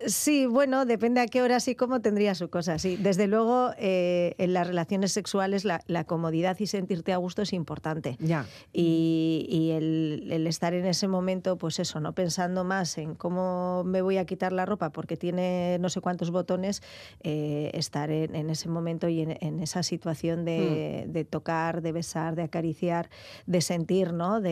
[0.06, 2.78] Sí, bueno, depende a qué hora y cómo tendría su cosa.
[2.80, 7.42] Sí, desde luego eh, en las relaciones sexuales la, la comodidad y sentirte a gusto
[7.42, 8.18] es importante.
[8.20, 8.46] Ya.
[8.74, 13.84] Y, y el, el estar en ese momento, pues eso, no pensando más en cómo
[13.86, 16.82] me voy a quitar la ropa porque tiene no sé cuántos botones,
[17.24, 21.92] eh, estar en, en ese momento y en, en esa situación de, de tocar, de
[21.92, 23.10] besar, de acariciar,
[23.46, 24.42] de sentir, ¿no?
[24.42, 24.52] De,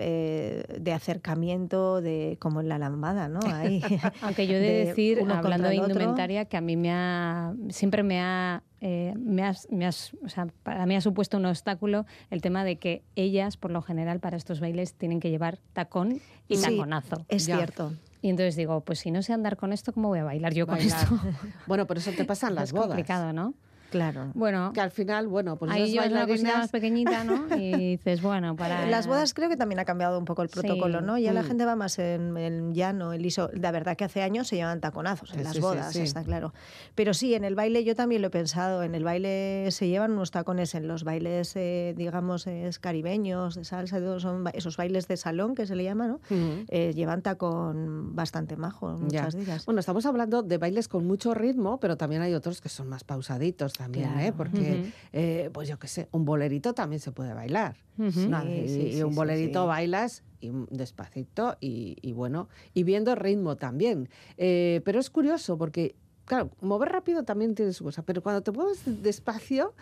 [0.00, 3.40] eh, de acercamiento, de como en la lambada, ¿no?
[3.52, 3.82] Ahí.
[4.22, 8.62] Aunque yo de decir, hablando de indumentaria, que a mí me ha, siempre me ha,
[8.80, 12.64] eh, me has- me has- o sea, para mí ha supuesto un obstáculo el tema
[12.64, 16.62] de que ellas, por lo general, para estos bailes tienen que llevar tacón y Sí,
[16.62, 17.24] taconazo.
[17.28, 17.56] Es Ya.
[17.56, 17.92] cierto.
[18.20, 20.66] Y entonces digo, pues si no sé andar con esto, ¿cómo voy a bailar yo
[20.66, 21.06] Bailar.
[21.08, 21.38] con esto?
[21.66, 22.88] Bueno, por eso te pasan las es bodas.
[22.88, 23.54] complicado, ¿no?
[23.90, 24.30] Claro.
[24.34, 27.46] Bueno, Que al final, bueno, pues ahí yo es una cosita más pequeñita, ¿no?
[27.56, 28.84] Y dices, bueno, para...
[28.84, 31.04] En las bodas creo que también ha cambiado un poco el protocolo, Sí.
[31.04, 31.18] ¿no?
[31.18, 31.46] Ya la Mm.
[31.46, 33.50] gente va más en, en llano, en liso.
[33.54, 36.00] La verdad que hace años se llevan taconazos en Sí, las sí, bodas, sí.
[36.00, 36.52] está claro.
[36.94, 38.82] Pero sí, en el baile yo también lo he pensado.
[38.82, 43.64] En el baile se llevan unos tacones, en los bailes, eh, digamos, eh, caribeños, de
[43.64, 46.14] salsa, de- son esos bailes de salón que se le llama, ¿no?
[46.30, 46.64] Ujú.
[46.68, 49.22] Eh, llevan tacón bastante majo, Ya.
[49.22, 49.64] muchas de ellas.
[49.64, 53.04] Bueno, estamos hablando de bailes con mucho ritmo, pero también hay otros que son más
[53.04, 54.32] pausaditos también, ¿eh?
[54.36, 57.76] Porque, eh, pues yo qué sé, un bolerito también se puede bailar.
[57.96, 59.68] Sí, y, sí, y sí, un bolerito sí.
[59.68, 64.08] bailas y mm, despacito y, y bueno, y viendo ritmo también.
[64.36, 68.50] Eh, pero es curioso porque, claro, mover rápido también tiene su cosa, pero cuando te
[68.50, 69.74] mueves despacio,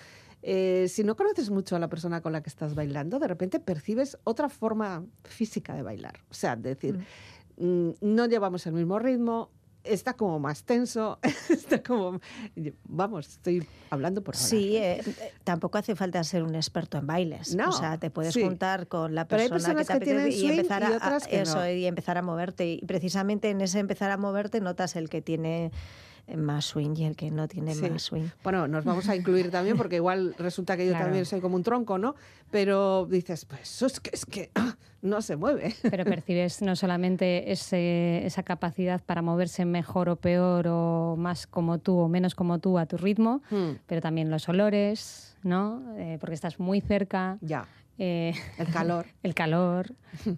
[0.42, 3.60] eh, si no conoces mucho a la persona con la que estás bailando, de repente
[3.60, 6.20] percibes otra forma física de bailar.
[6.30, 6.98] O sea, decir,
[7.56, 9.50] mm, no llevamos el mismo ritmo.
[9.86, 11.18] Está como más tenso,
[11.50, 12.20] está como...
[12.84, 14.46] Vamos, estoy hablando por ahora.
[14.46, 15.02] Sí, eh,
[15.44, 17.54] tampoco hace falta ser un experto en bailes.
[17.54, 18.42] No, o sea, te puedes sí.
[18.42, 21.70] juntar con la persona que te apetece y empezar y a, eso no.
[21.70, 22.66] y empezar a moverte.
[22.66, 25.70] Y precisamente en ese empezar a moverte notas el que tiene
[26.36, 27.88] más swing y el que no tiene Sí.
[27.88, 28.28] más swing.
[28.42, 31.04] Bueno, nos vamos a incluir también porque igual resulta que yo Claro.
[31.06, 32.14] también soy como un tronco, ¿no?
[32.50, 35.74] Pero dices, pues eso es que, es que ah, no se mueve.
[35.88, 41.78] Pero percibes no solamente ese- esa capacidad para moverse mejor o peor o más como
[41.78, 45.82] tú o menos como tú a tu ritmo, Hmm, pero también los olores, ¿no?
[45.98, 47.38] Eh, porque estás muy cerca.
[47.40, 47.66] ya,
[47.98, 49.06] eh, el calor.
[49.22, 49.94] el calor,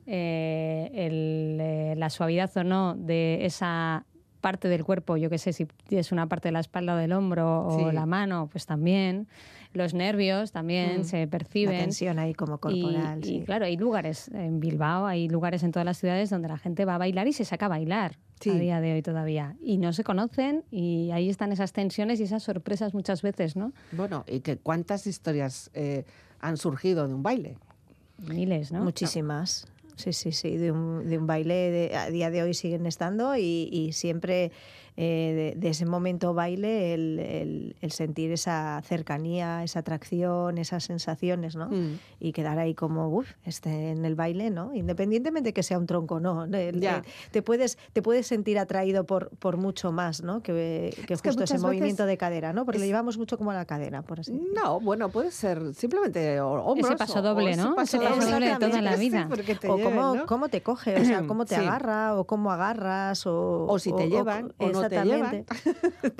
[0.06, 4.04] eh, el, eh, la suavidad o no de esa
[4.40, 7.12] parte del cuerpo, yo qué sé, si es una parte de la espalda o del
[7.12, 7.94] hombro o Sí.
[7.94, 9.26] la mano, pues también.
[9.74, 11.04] Los nervios también Mm.
[11.04, 11.78] se La perciben.
[11.78, 13.20] tensión ahí como corporal.
[13.20, 13.36] Y, sí.
[13.36, 16.84] y claro, hay lugares en Bilbao, hay lugares en todas las ciudades donde la gente
[16.84, 18.50] va a bailar y se saca a bailar Sí.
[18.50, 19.56] a día de hoy todavía.
[19.60, 23.72] Y no se conocen y ahí están esas tensiones y esas sorpresas muchas veces, ¿no?
[23.92, 26.04] Bueno, y que cuántas historias eh,
[26.40, 27.56] han surgido de un baile.
[28.26, 28.82] Miles, ¿no?
[28.84, 29.66] Muchísimas.
[29.98, 30.56] Sí, sí, sí.
[30.56, 34.52] De un, de un baile de- a día de hoy siguen estando y, y siempre
[35.00, 40.82] eh, de, de ese momento baile el, el- el sentir esa cercanía, esa atracción, esas
[40.82, 41.68] sensaciones, ¿no?
[41.68, 41.98] Mm.
[42.18, 44.74] Y quedar ahí como, uff, este, en el baile, ¿no?
[44.74, 46.44] Independientemente que sea un tronco o no.
[46.46, 46.96] El- Ya.
[46.96, 50.42] el- te, puedes, te puedes sentir atraído por, por mucho más, ¿no?
[50.42, 52.64] Que, que Es que justo ese movimiento de cadera, ¿no?
[52.64, 54.52] Porque es- lo llevamos mucho como a la cadera, por así decirlo.
[54.60, 56.96] No, bueno, puede ser simplemente o- hombros.
[56.96, 57.76] paso o- doble, o ese ¿no?
[57.76, 59.28] paso Ese paso doble de toda la vida.
[59.30, 60.26] o lleven, cómo, ¿no?
[60.26, 61.64] cómo te coge, o sea, cómo te Sí.
[61.64, 65.34] agarra, o cómo agarras, o, O si te llevan, o no te llevan.
[65.34, 65.54] exactamente.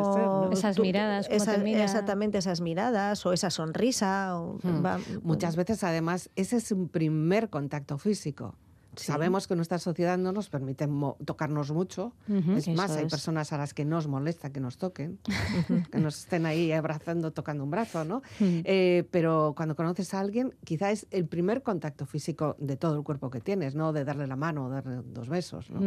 [0.00, 0.50] o ser, ¿no?
[0.52, 1.54] Esas miradas, esa-
[1.84, 4.36] exactamente esas miradas, o esa sonrisa.
[4.38, 4.84] o- Hmm.
[4.84, 8.54] va- Muchas veces, además, ese es un primer contacto físico.
[8.98, 9.06] Sí.
[9.06, 12.12] Sabemos que nuestra sociedad no nos permite mo- tocarnos mucho.
[12.56, 13.10] Es más, hay es.
[13.10, 15.18] personas a las que nos molesta que nos toquen,
[15.92, 18.22] que nos estén ahí abrazando, tocando un brazo, ¿no?
[18.40, 18.60] Mm.
[18.64, 23.04] Eh, pero cuando conoces a alguien, quizá es el primer contacto físico de todo el
[23.04, 23.92] cuerpo que tienes, ¿no?
[23.92, 25.80] De darle la mano o darle dos besos, ¿no?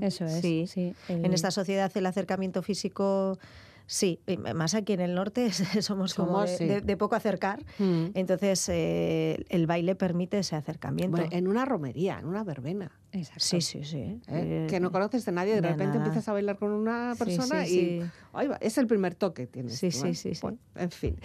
[0.00, 0.40] Eso es.
[0.40, 0.66] Sí.
[0.66, 0.94] Sí.
[1.08, 3.38] el- En esta sociedad el acercamiento físico,
[3.86, 5.50] sí, y más aquí en el norte
[5.82, 6.64] somos, como Somos, de, sí.
[6.66, 7.60] de- de poco acercar.
[7.78, 8.06] Mm.
[8.14, 11.16] Entonces eh, el baile permite ese acercamiento.
[11.16, 12.90] Bueno, en una romería, en una verbena.
[13.12, 13.44] Exacto.
[13.44, 13.98] Sí, sí, sí.
[13.98, 14.18] ¿eh?
[14.28, 16.06] Eh, que no conoces de nadie, de, de repente nada.
[16.06, 18.10] empiezas a bailar con una persona sí, y sí.
[18.32, 19.74] ahí va, es el primer toque tienes.
[19.78, 20.14] Sí, tú, sí, ¿eh?
[20.14, 20.32] sí.
[20.42, 21.16] Bueno, en fin,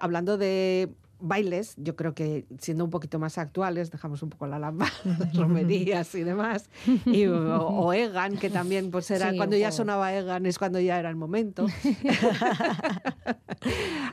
[0.00, 0.88] hablando de
[1.20, 4.74] bailes, yo creo que siendo un poquito más actuales, dejamos un poco la las
[5.34, 6.68] romerías y demás,
[7.06, 10.80] y, o, o Egan, que también pues era Sí, cuando ya sonaba Egan, es cuando
[10.80, 11.66] ya era el momento.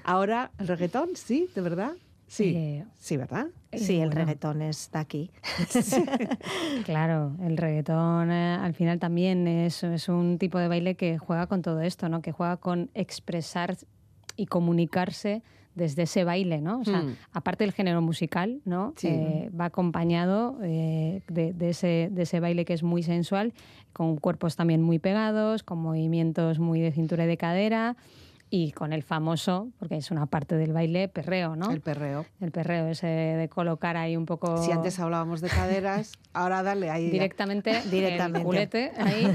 [0.04, 1.92] Ahora, el reggaetón, sí, de verdad.
[2.30, 3.48] Sí, Eh, sí, ¿verdad?
[3.72, 4.16] Sí, el bueno.
[4.16, 5.32] reggaetón está aquí.
[6.84, 11.48] Claro, el reggaetón eh, al final también es, es un tipo de baile que juega
[11.48, 12.22] con todo esto, ¿no?
[12.22, 13.78] Que juega con expresar
[14.36, 15.42] y comunicarse
[15.78, 16.80] desde ese baile, ¿no?
[16.80, 17.16] O sea, Mm.
[17.32, 18.94] aparte del género musical, ¿no?
[18.98, 19.08] Sí.
[19.08, 23.54] Eh, va acompañado eh, de, de ese, de ese baile que es muy sensual,
[23.94, 27.96] con cuerpos también muy pegados, con movimientos muy de cintura y de cadera
[28.50, 31.70] y con el famoso, porque es una parte del baile, perreo, ¿no?
[31.70, 32.26] El perreo.
[32.40, 34.64] El perreo, ese de colocar ahí un poco...
[34.64, 37.10] Si antes hablábamos de caderas, ahora dale ahí.
[37.10, 38.40] Directamente, Directamente.
[38.40, 39.28] el culete ahí.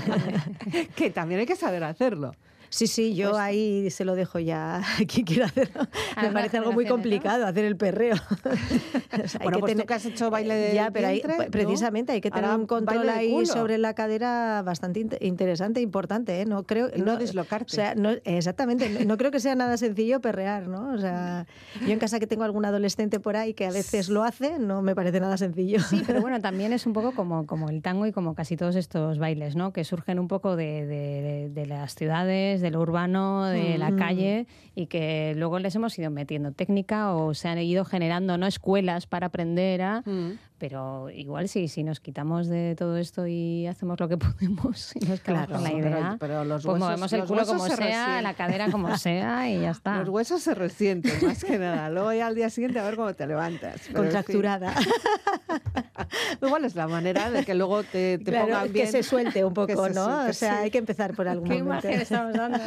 [0.96, 2.32] Que también hay que saber hacerlo.
[2.74, 5.82] Sí, sí, yo Pues- ahí se lo dejo ya a quien quiera hacerlo.
[6.16, 6.90] Me nuevas parece algo muy ¿no?
[6.92, 8.14] complicado hacer el perreo.
[9.12, 11.08] O sea, hay Bueno, que pues tú tener- que has hecho baile de Ya, pero
[11.08, 11.52] vientre, pues, ¿no?
[11.52, 16.40] precisamente hay que tener Ahora, un control ahí sobre la cadera bastante int- interesante, importante,
[16.40, 16.46] ¿eh?
[16.46, 17.66] No creo no dislocarte.
[17.70, 20.94] O sea, no, exactamente, no, no creo que sea nada sencillo perrear, ¿no?
[20.94, 21.46] O sea,
[21.86, 24.80] yo en casa que tengo algún adolescente por ahí que a veces lo hace, no
[24.80, 25.78] me parece nada sencillo.
[25.80, 28.76] Sí, pero bueno, también es un poco como, como el tango y como casi todos
[28.76, 29.74] estos bailes, ¿no?
[29.74, 33.96] Que surgen un poco de, de- de las ciudades, de lo urbano, de la Mm.
[33.98, 38.46] calle y que luego les hemos ido metiendo técnica o se han ido generando no
[38.46, 40.02] escuelas para aprender a...
[40.06, 40.38] Mm.
[40.62, 45.00] Pero igual sí, si nos quitamos de todo esto y hacemos lo que podemos y
[45.06, 47.46] nos quedamos Claro, con la pero- idea, pero los pues huesos- movemos el los culo
[47.46, 48.22] como se sea, resienten.
[48.22, 49.96] la cadera como sea y ya está.
[49.98, 51.90] Los huesos se resienten, más que nada.
[51.90, 53.72] Luego ya al día siguiente a ver cómo te levantas.
[53.72, 54.72] Pero, en fin, Contracturada.
[56.40, 58.86] Igual es la manera de que luego te, te Claro, pongan bien.
[58.86, 60.26] que se suelte un poco, se ¿no?
[60.28, 60.62] o sea, sí.
[60.64, 61.86] hay que empezar por algún ¿Qué momento.
[61.88, 62.58] imagen estamos dando?
[62.58, 62.64] no?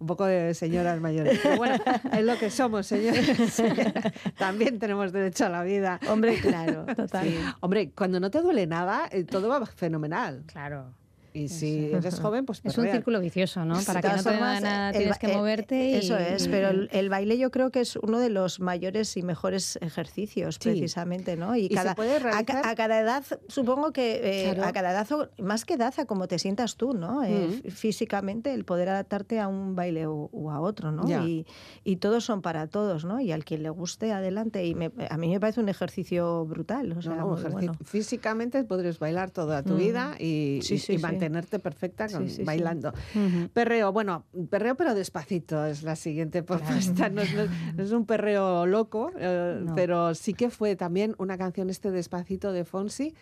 [0.00, 1.38] Un poco de señoras mayores.
[1.42, 1.76] Pero bueno,
[2.12, 3.62] es lo que somos, señores.
[4.38, 5.98] También tenemos derecho a la vida.
[6.08, 7.28] Hombre, claro, total.
[7.28, 7.38] Sí.
[7.60, 10.44] Hombre, cuando no te duele nada, eh, todo va fenomenal.
[10.46, 10.94] Claro.
[11.32, 13.78] Y si eres joven, pues Es un círculo vicioso, ¿no?
[13.86, 15.94] Para que no te formas, nada el tienes que eh, moverte y...
[15.94, 19.16] Eso es, y- pero el, el baile yo creo que es uno de los mayores
[19.16, 20.70] y mejores ejercicios, Sí.
[20.70, 21.54] precisamente, ¿no?
[21.56, 22.66] Y, ¿Y se cada, puede a, ca- realizar?
[22.66, 24.68] a cada edad, supongo que eh, Claro.
[24.68, 25.08] a cada edad,
[25.38, 27.22] más que edad, a como te sientas tú, ¿no?
[27.24, 27.30] Eh,
[27.64, 27.70] Mm.
[27.70, 31.08] físicamente, el poder adaptarte a un baile o, o a otro, ¿no?
[31.26, 31.46] Y,
[31.84, 33.20] y todos son para todos, ¿no?
[33.20, 34.64] Y al quien le guste, adelante.
[34.66, 37.52] Y me- a mí me parece un ejercicio brutal, o sea, No, no, muy ejerci-
[37.52, 37.72] bueno.
[37.84, 39.78] Físicamente podrías bailar toda tu Mm.
[39.78, 41.02] vida y, Sí, y- sí, y sí.
[41.20, 42.44] Mantenerte perfecta con- Sí, sí, sí.
[42.44, 42.92] bailando.
[43.52, 47.08] Perreo, bueno, perreo pero despacito es la siguiente propuesta.
[47.10, 51.14] No, es- no es- no es un perreo loco, eh, pero sí que fue también
[51.18, 53.14] una canción este despacito de Fonsi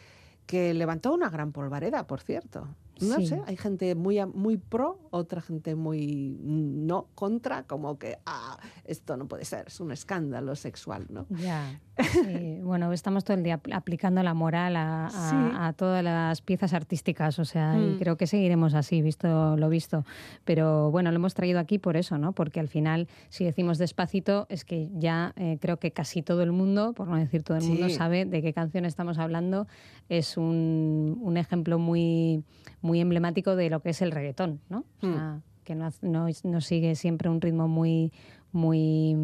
[0.47, 2.69] que levantó una gran polvareda, por cierto.
[3.01, 3.27] No Sí.
[3.27, 8.48] sé, hay gente muy, muy pro, otra gente muy no contra, como que, ah,
[8.85, 11.27] esto no puede ser, es un escándalo sexual, ¿no?
[11.31, 11.81] Ya,
[12.13, 12.61] sí.
[12.63, 15.37] bueno, estamos todo el día apl- aplicando la moral a, a- Sí.
[15.59, 17.99] a todas las piezas artísticas, o sea, y Mm.
[17.99, 20.05] creo que seguiremos así, visto lo visto.
[20.45, 22.33] Pero bueno, lo hemos traído aquí por eso, ¿no?
[22.33, 26.53] Porque al final, si decimos despacito, es que ya eh, creo que casi todo el
[26.53, 27.95] mundo, por no decir todo el mundo, Sí.
[27.95, 29.67] sabe de qué canción estamos hablando.
[30.09, 32.45] Es un, un ejemplo muy,
[32.81, 34.85] muy emblemático de lo que es el reggaetón, ¿no?
[35.03, 35.13] O Mm.
[35.15, 38.11] sea, que no, no, no sigue siempre un ritmo muy,
[38.53, 39.15] muy,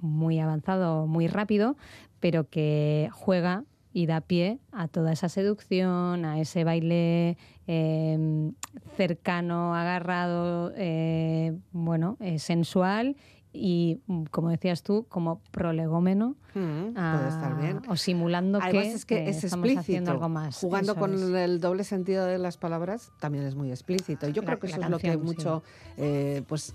[0.00, 1.76] muy avanzado, muy rápido,
[2.20, 8.50] pero que juega y da pie a toda esa seducción, a ese baile eh,
[8.96, 13.16] cercano, agarrado, eh, bueno, eh, sensual
[13.52, 16.36] y, mm, como decías tú, como prolegómeno.
[16.54, 17.82] Mm, a- puede estar bien.
[17.88, 19.80] O simulando Además que, es que eh, es estamos explícito.
[19.80, 20.56] haciendo algo más.
[20.58, 21.20] Jugando Eso con es.
[21.22, 24.28] el doble sentido de las palabras también es muy explícito.
[24.28, 25.34] Yo La- creo que eso es lo que canción, sí.
[25.36, 25.62] mucho,
[25.96, 26.74] eh, pues,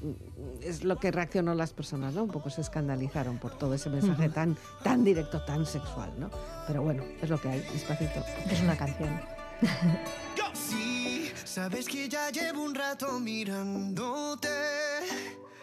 [0.61, 2.23] es lo que reaccionó las personas, ¿no?
[2.23, 6.29] Un poco se escandalizaron por todo ese mensaje tan, tan directo, tan sexual, ¿no?
[6.67, 8.23] Pero bueno, es lo que hay, despacito.
[8.49, 9.19] Es una canción.
[10.53, 14.49] Sí, sabes que ya llevo un rato mirándote.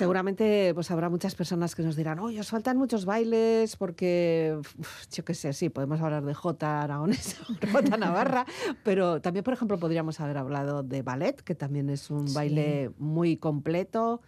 [0.00, 5.06] Seguramente pues habrá muchas personas que nos dirán, oye, os faltan muchos bailes porque, uf,
[5.12, 7.36] yo qué sé, sí, podemos hablar de J aragonesa,
[7.72, 8.44] J navarra,
[8.82, 12.34] pero también, por ejemplo, podríamos haber hablado de ballet, que también es un Sí.
[12.34, 14.20] baile muy completo.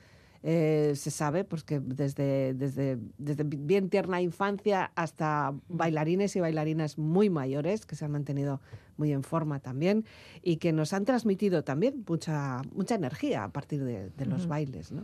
[0.44, 6.98] Eh, se sabe pues que desde, desde, desde bien tierna infancia hasta bailarines y bailarinas
[6.98, 8.60] muy mayores que se han mantenido
[8.96, 10.04] muy en forma también
[10.42, 14.90] y que nos han transmitido también mucha, mucha energía a partir de, de los bailes.
[14.90, 15.02] ¿no?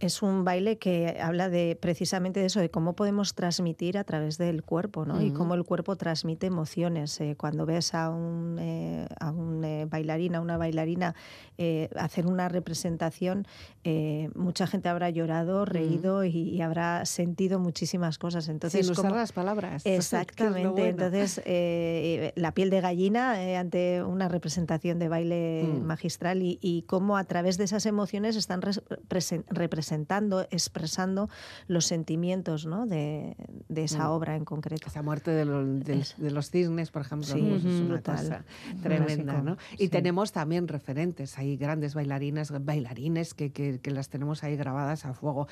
[0.00, 4.38] Es un baile que habla de precisamente de eso, de cómo podemos transmitir a través
[4.38, 5.20] del cuerpo, ¿no?
[5.20, 7.20] Y cómo el cuerpo transmite emociones.
[7.20, 11.16] Eh, cuando ves a un, eh, a un eh, bailarín, a una bailarina
[11.56, 13.44] eh, hacer una representación,
[13.82, 18.48] eh, mucha gente habrá llorado, reído y, y habrá sentido muchísimas cosas.
[18.48, 19.82] Entonces, Sin usar ¿cómo- las palabras.
[19.84, 20.68] Exactamente.
[20.68, 20.86] bueno.
[20.90, 25.82] Entonces, eh, la piel de gallina ante una representación de baile Mm.
[25.84, 29.44] magistral y, y cómo a través de esas emociones están res- presen-
[29.88, 31.28] representando, expresando
[31.66, 32.86] los sentimientos ¿no?
[32.86, 33.36] de,
[33.68, 34.10] de esa Mm.
[34.10, 34.86] obra en concreto.
[34.88, 38.16] Esa muerte de, lo- de- Es- de los cisnes, por ejemplo, Sí, es una brutal.
[38.16, 38.44] cosa
[38.82, 39.40] tremenda.
[39.42, 39.56] ¿no?
[39.74, 39.88] Y sí.
[39.88, 45.14] tenemos también referentes, hay grandes bailarinas, bailarines que, que- que las tenemos ahí grabadas a
[45.14, 45.48] fuego.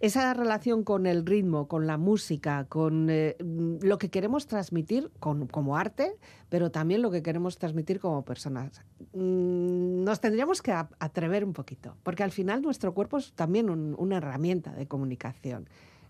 [0.00, 3.36] Esa relación con el ritmo, con la música, con eh,
[3.82, 6.16] lo que queremos transmitir con- como arte,
[6.48, 8.82] pero también lo que queremos transmitir como personas.
[9.14, 13.94] Mm, Nos tendríamos que atrever un poquito, porque al final nuestro cuerpo es también un-
[13.98, 15.68] una herramienta de comunicación.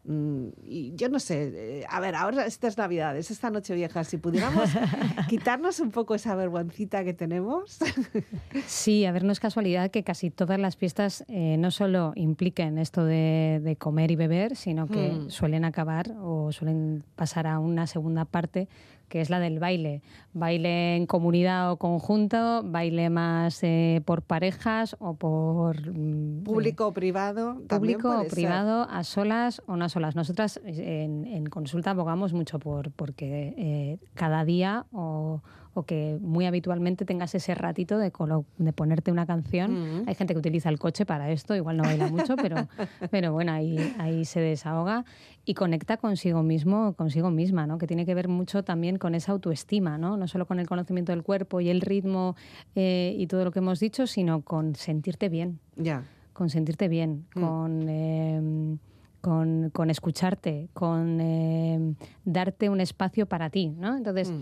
[0.08, 4.18] Mm, Y yo no sé, eh, a ver, ahora estas Navidades, esta noche vieja, si
[4.18, 4.70] pudiéramos
[5.28, 7.78] quitarnos un poco esa vergüencita que tenemos.
[8.66, 12.78] Sí, a ver, no es casualidad que casi todas las fiestas eh, no solo impliquen
[12.78, 15.30] esto de, de comer y beber, sino que Mm.
[15.30, 18.68] suelen acabar o suelen pasar a una segunda parte
[19.08, 20.02] que es la del baile.
[20.32, 25.76] Baile en comunidad o conjunto, baile más eh, por parejas o por...
[25.90, 27.56] mm, Público o privado.
[27.68, 28.30] público o ser.
[28.30, 30.16] privado, a solas o no a solas.
[30.16, 35.42] Nosotras eh, en, en consulta abogamos mucho por porque eh, cada día o,
[35.78, 40.04] o que muy habitualmente tengas ese ratito de, colo- de ponerte una canción.
[40.06, 42.66] Hay gente que utiliza el coche para esto, igual no baila mucho, pero,
[43.10, 45.04] pero bueno, ahí, ahí se desahoga
[45.44, 47.76] y conecta consigo mismo, consigo misma, ¿no?
[47.76, 51.12] que tiene que ver mucho también con esa autoestima, no, no solo con el conocimiento
[51.12, 52.36] del cuerpo y el ritmo
[52.74, 56.04] eh, y todo lo que hemos dicho, sino con sentirte bien Ya.
[56.32, 57.40] con sentirte bien, Mm.
[57.40, 58.76] con, eh,
[59.20, 63.96] con, con escucharte, con eh, darte un espacio para ti, ¿no?
[63.96, 64.40] Entonces, Mm.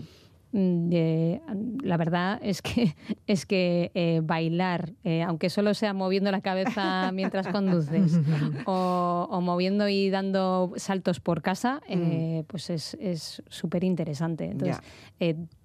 [0.57, 1.41] Mm, eh,
[1.83, 2.95] la verdad es que
[3.27, 8.19] es que eh, bailar, eh, aunque solo sea moviendo la cabeza mientras conduces
[8.65, 14.45] o, o moviendo y dando saltos por casa, eh, pues es es súper interesante.
[14.45, 14.81] Entonces,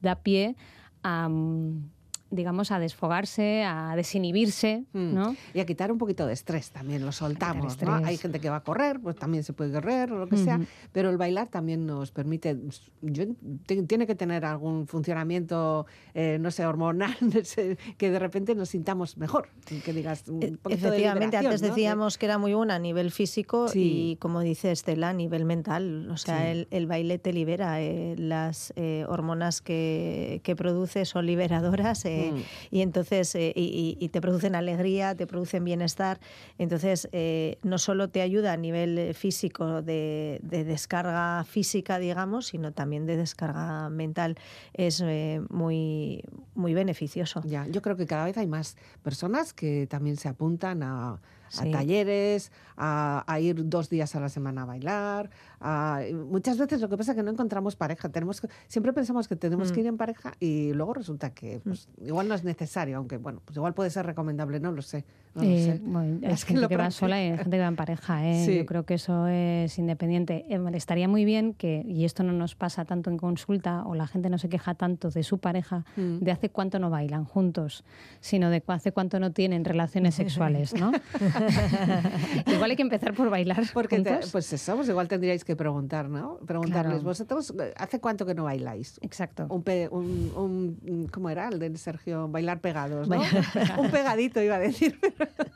[0.01, 0.57] da pie
[1.03, 1.91] a mm,
[2.31, 5.15] digamos a desfogarse, a desinhibirse, Mm.
[5.15, 5.37] ¿no?
[5.55, 7.77] Y a quitar un poquito de estrés también, lo soltamos.
[8.05, 10.61] Hay gente que va a correr, pues también se puede correr o lo que sea,
[10.93, 12.57] pero el bailar también nos permite,
[13.03, 13.25] yo,
[13.67, 17.17] te- tiene que tener algún funcionamiento, eh, no sé, hormonal,
[17.99, 19.49] que de repente nos sintamos mejor,
[19.85, 21.69] que digas un E- poquito Efectivamente, antes ¿no?
[21.69, 24.13] decíamos que era muy buena a nivel físico Sí.
[24.13, 26.09] y, como dice Estela, a nivel mental.
[26.11, 26.47] O sea, Sí.
[26.49, 27.81] el, el baile te libera.
[27.81, 32.05] eh, las eh, hormonas que, que produce son liberadoras.
[32.29, 36.21] Eh, eh, y entonces eh, y, te producen alegría, te producen bienestar.
[36.59, 42.73] Entonces, eh, no solo te ayuda a nivel físico de, de descarga física, digamos, sino
[42.73, 44.37] también de descarga mental.
[44.73, 46.23] Es eh, muy,
[46.55, 47.43] muy beneficioso.
[47.45, 51.21] Ya, yo creo que cada vez hay más personas que también se apuntan a,
[51.59, 55.31] a talleres, a, a ir dos días a la semana a bailar.
[55.63, 58.09] a- muchas veces lo que pasa es que no encontramos pareja.
[58.09, 59.75] Tenemos que, siempre pensamos que tenemos Mm.
[59.75, 63.43] que ir en pareja y luego resulta que pues, igual no es necesario, aunque bueno,
[63.45, 65.05] pues igual puede ser recomendable, no lo sé.
[65.35, 65.81] no lo Eh, sé.
[65.85, 67.77] bueno, hay Es que gente lo que va sola y hay gente que va en
[67.77, 68.27] pareja.
[68.27, 68.45] ¿eh?
[68.47, 68.57] Sí.
[68.57, 70.47] Yo creo que eso es independiente.
[70.49, 74.07] Eh, estaría muy bien que, y esto no nos pasa tanto en consulta, o la
[74.07, 76.19] gente no se queja tanto de su pareja, Mm.
[76.21, 77.85] de hace cuánto no bailan juntos,
[78.21, 80.15] sino de hace cuánto no tienen relaciones
[80.55, 80.91] sexuales, ¿no?
[82.47, 86.09] Igual hay que empezar por bailar Porque te- pues eso, pues igual tendríais que preguntar,
[86.09, 86.39] ¿no?
[86.47, 87.03] Preguntarles, Claro.
[87.05, 88.99] vosotros, ¿hace cuánto que no bailáis?
[89.03, 89.47] Exacto.
[89.49, 92.29] Un, pe- un, un- ¿Cómo era el de Sergio?
[92.29, 93.19] Bailar pegados, ¿no?
[93.19, 93.45] Bailar
[93.79, 94.99] un pegadito iba a decir.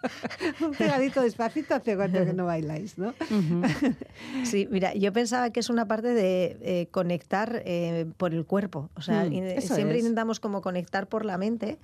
[0.61, 3.15] un pegadito despacito hace cuánto que no bailáis, ¿no?
[4.45, 8.91] Sí, mira, yo pensaba que es una parte de eh, conectar eh, por el cuerpo.
[8.95, 10.03] O sea, Mm, siempre es.
[10.03, 11.79] intentamos como conectar por la mente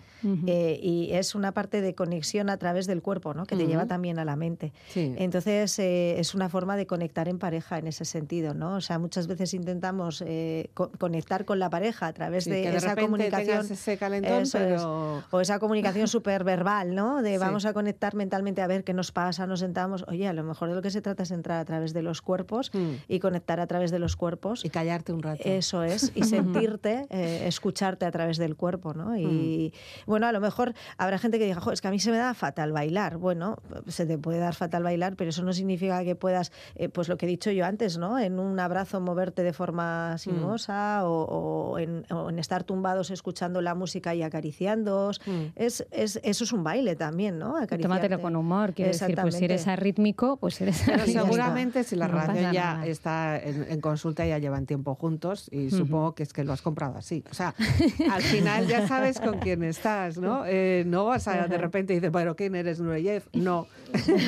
[0.46, 3.46] eh, y es una parte de conexión a través del cuerpo, ¿no?
[3.46, 3.88] Que te lleva Ujú.
[3.91, 4.72] También a la mente.
[4.91, 5.16] Sí.
[5.18, 8.76] Entonces, eh, es una forma de conectar en pareja en ese sentido, ¿no?
[8.76, 12.62] O sea, muchas veces intentamos eh, co- conectar con la pareja a través Sí, de,
[12.62, 13.66] que de esa comunicación.
[13.68, 14.55] ese calentón, es.
[14.55, 17.20] O esa comunicación súper verbal, ¿no?
[17.20, 17.38] De Sí.
[17.38, 20.05] vamos a conectar mentalmente a ver qué nos pasa, nos sentamos.
[20.07, 22.22] Oye, a lo mejor de lo que se trata es entrar a través de los
[22.22, 22.93] cuerpos Mm.
[23.09, 24.64] y conectar a través de los cuerpos.
[24.64, 25.43] Y callarte un rato.
[25.45, 26.22] Eso es, y
[26.68, 29.16] sentirte, eh, escucharte a través del cuerpo, ¿no?
[29.18, 29.72] Y
[30.07, 32.18] bueno, a lo mejor habrá gente que diga, "Jo, es que a mí se me
[32.18, 33.16] da fatal bailar.
[33.16, 33.57] Bueno,
[33.89, 37.16] se te puede dar fatal bailar, pero eso no significa que puedas, eh, pues lo
[37.16, 38.18] que he dicho yo antes, ¿no?
[38.18, 41.24] En un abrazo moverte de forma sinuosa o,
[41.72, 45.20] o en, o en estar tumbados escuchando la música y acariciándoos.
[45.26, 45.45] Mm.
[45.57, 47.55] Es, es, eso es un baile también, ¿no?
[47.66, 52.09] Tómatelo con humor, quiero decir, pues si eres arrítmico, pues eres Pero seguramente si la
[52.09, 52.87] No relación ya nada.
[52.87, 56.62] está en, en consulta ya llevan tiempo juntos y supongo que es que lo has
[56.62, 57.24] comprado así.
[57.31, 57.55] O sea,
[58.11, 60.45] al final ya sabes con quién estás, ¿no?
[60.47, 63.24] Eh, no vas a de repente dices, bueno, ¿quién eres Nureyev?
[63.33, 63.59] No.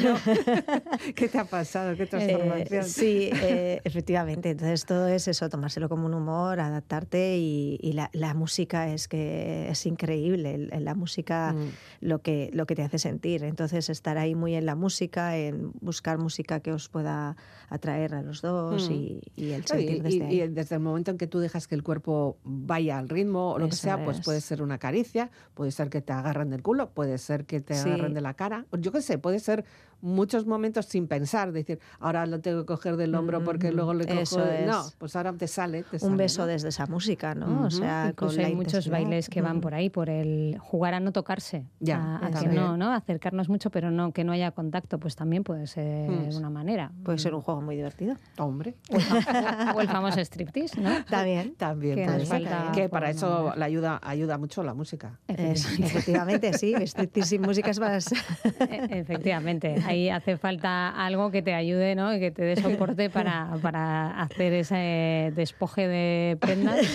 [0.05, 0.17] No.
[1.15, 1.97] ¿Qué te ha pasado?
[1.97, 2.85] ¿Qué Eh, transformación?
[2.85, 4.51] sí, eh, efectivamente.
[4.51, 9.09] Entonces todo es eso, tomárselo como un humor, adaptarte y, y la, la música es
[9.09, 10.59] que es increíble.
[10.81, 11.69] La música Mm.
[12.01, 13.45] lo que lo que te hace sentir.
[13.45, 17.37] Entonces estar ahí muy en la música, en buscar música que os pueda
[17.69, 18.93] atraer a los dos Mm.
[18.93, 20.41] y, y el sentir y, desde ahí.
[20.43, 23.59] y desde el momento en que tú dejas que el cuerpo vaya al ritmo o
[23.59, 24.25] lo que sea, pues es.
[24.25, 27.75] puede ser una caricia, puede ser que te agarren del culo, puede ser que te
[27.75, 27.89] Sí.
[27.89, 29.65] agarren de la cara, yo qué sé, puede ser
[30.03, 34.07] muchos momentos sin pensar, decir, ahora lo tengo que coger del hombro porque luego le
[34.07, 34.21] cojo...
[34.21, 34.67] eso de-".
[34.67, 34.95] No, es.
[34.99, 36.47] pues ahora te sale, te un sale, beso ¿no?
[36.49, 37.47] desde esa música, ¿no?
[37.47, 37.65] Ujú.
[37.67, 41.01] O sea, Incluso con hay muchos bailes que van por ahí, por el jugar a
[41.01, 42.93] no tocarse, Ya, a, a que no, ¿no?
[42.93, 46.37] Acercarnos mucho, pero no que no haya contacto, pues también puede ser Mm.
[46.37, 46.91] una manera.
[47.05, 48.17] Puede ser un juego muy divertido.
[48.39, 51.05] Hombre, O el, fam- o el famoso striptease, ¿no?
[51.05, 51.55] También.
[51.55, 52.43] también Que puede ser.
[52.75, 55.21] que para eso la ayuda, ayuda mucho la música.
[55.29, 56.75] Es- efectivamente, sí.
[56.75, 58.13] Vestir sin música es más.
[58.61, 62.15] E- Efectivamente, ahí hace falta algo que te ayude, ¿no?
[62.15, 66.81] Y que te dé soporte para, para hacer ese despoje de prendas.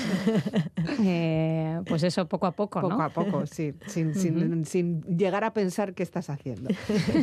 [1.00, 2.90] Eh, pues eso, poco a poco, ¿no?
[2.90, 6.70] Poco a poco, sí, sin, sin- sin llegar a pensar qué estás haciendo.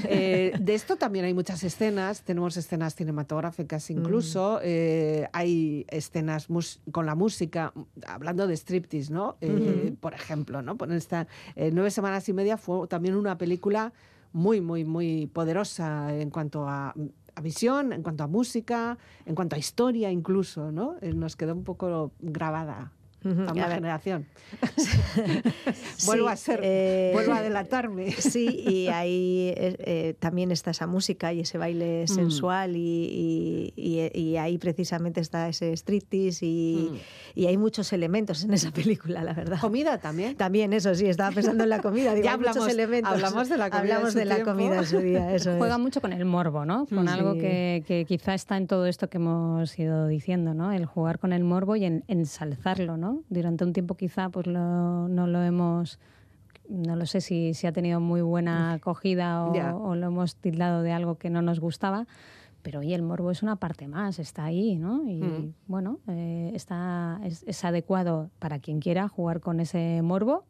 [0.07, 6.47] Eh, de esto también hay muchas escenas, tenemos escenas cinematográficas incluso, eh, hay escenas
[6.93, 7.73] con la música,
[8.07, 9.37] hablando de striptease, ¿no?
[9.41, 10.77] Eh, Por ejemplo, ¿no?
[10.77, 13.93] Por esta, Nueve semanas y media fue también una película
[14.35, 16.95] muy, muy, muy poderosa en cuanto a
[17.43, 20.97] visión, en cuanto a música, en cuanto a historia incluso, ¿no?
[21.01, 22.93] Eh, Nos quedó un poco grabada
[23.25, 23.71] A mi ver.
[23.73, 24.27] generación.
[26.07, 28.13] vuelvo Sí, a ser, eh, vuelvo a delatarme.
[28.35, 31.61] Sí, y ahí eh, eh, también está esa música y ese Mm.
[31.61, 36.97] baile sensual y, y- y- y ahí precisamente está ese striptease y, Mm.
[37.41, 39.59] y hay muchos elementos en esa película, la verdad.
[39.61, 40.37] Comida también.
[40.37, 42.13] También eso, sí, estaba pensando en la comida.
[42.15, 43.13] Digo, Ya hay muchos hablamos- elementos.
[43.13, 44.53] hablamos de la comida en Hablamos su de la tiempo.
[44.53, 45.81] comida en su día, eso Juega es.
[45.81, 46.87] mucho con el morbo, ¿no?
[46.87, 47.13] Con Sí.
[47.15, 50.73] algo que, que quizá está en todo esto que hemos ido diciendo, ¿no?
[50.73, 53.14] El jugar con el morbo y en, ensalzarlo, ¿no?
[53.29, 55.99] Durante un tiempo quizá pues lo- no lo hemos,
[56.69, 59.45] no lo sé si, si ha tenido muy buena acogida
[59.77, 62.07] o, lo hemos tildado de algo que no nos gustaba.
[62.63, 65.07] Pero oye, el morbo es una parte más, está ahí, ¿no?
[65.07, 65.55] Y Mm.
[65.67, 70.45] bueno, eh, está, es, es adecuado para quien quiera jugar con ese morbo.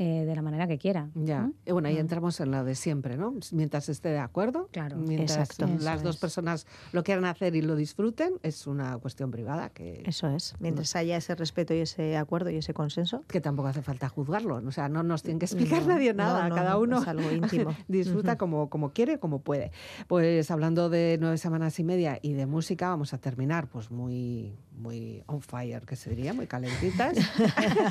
[0.00, 1.10] Eh, de la manera que quiera.
[1.14, 1.42] Ya.
[1.42, 1.52] ¿no?
[1.66, 2.00] Y bueno, ahí Ah.
[2.00, 3.34] entramos en lo de siempre, ¿no?
[3.52, 4.96] Mientras esté de acuerdo, Claro.
[4.96, 5.66] mientras Exacto.
[5.84, 6.20] las Eso dos es.
[6.20, 10.54] personas lo quieran hacer y lo disfruten, es una cuestión privada que, Eso es.
[10.60, 13.24] Mientras haya ese respeto y ese acuerdo y ese consenso.
[13.26, 14.56] que tampoco hace falta juzgarlo.
[14.64, 16.48] O sea, no nos tiene que explicar No, nadie nada.
[16.48, 17.74] no, Cada no, uno es algo íntimo.
[17.88, 19.72] disfruta como, como quiere, como puede.
[20.06, 24.54] Pues hablando de nueve semanas y media y de música, vamos a terminar pues muy,
[24.78, 27.16] muy on fire, que se diría, muy calentitas,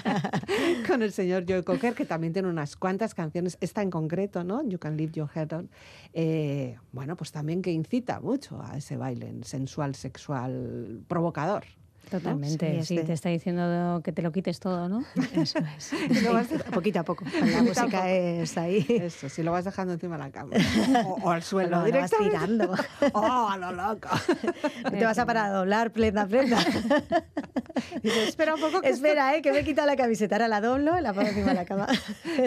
[0.88, 4.67] con el señor Joe Cocker, que también tiene unas cuantas canciones, esta en concreto, ¿no?
[4.67, 5.69] You Can Leave Your Head On.
[6.13, 11.65] Eh, bueno, pues también que incita mucho a ese baile sensual, sexual, provocador.
[12.09, 12.79] Totalmente.
[12.81, 15.03] Sí, Sí, este- te está diciendo que te lo quites todo, ¿no?
[15.33, 15.91] Eso es.
[16.09, 17.25] Y lo vas- poquito a poco.
[17.43, 18.85] La a música es ahí.
[18.89, 20.51] Eso, si lo vas dejando encima de la cama.
[21.05, 22.73] O, o al suelo, Lo- vas tirando.
[23.13, 24.09] ¡Oh, a lo loco!
[24.83, 26.57] No te vas a parar a doblar, prenda, prenda.
[28.01, 29.41] Dice, espera un poco que Espera, ¿eh?
[29.41, 31.87] que me he quitado la camiseta, ahora la doblo, la pongo encima de la cama.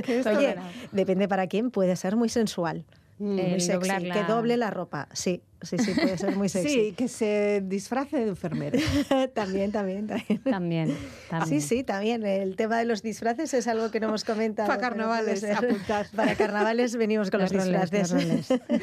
[0.07, 0.63] esto Oye, verá.
[0.93, 2.85] depende para quién, puede ser muy sensual.
[3.19, 3.35] Mm.
[3.37, 3.73] Muy sexy.
[3.73, 6.69] doblar Que doble la ropa, sí, sí, sí, puede ser muy sexy.
[6.69, 8.79] Sí, que se disfrace de enfermera.
[9.35, 10.43] también, también, también.
[10.43, 10.97] También,
[11.29, 11.61] también.
[11.61, 12.25] Sí, sí, también.
[12.25, 14.69] El tema de los disfraces es algo que no hemos comentado.
[14.69, 16.07] Para carnavales, apuntad.
[16.17, 18.49] Para carnavales venimos con los, Los roles, disfraces.
[18.49, 18.81] los roles.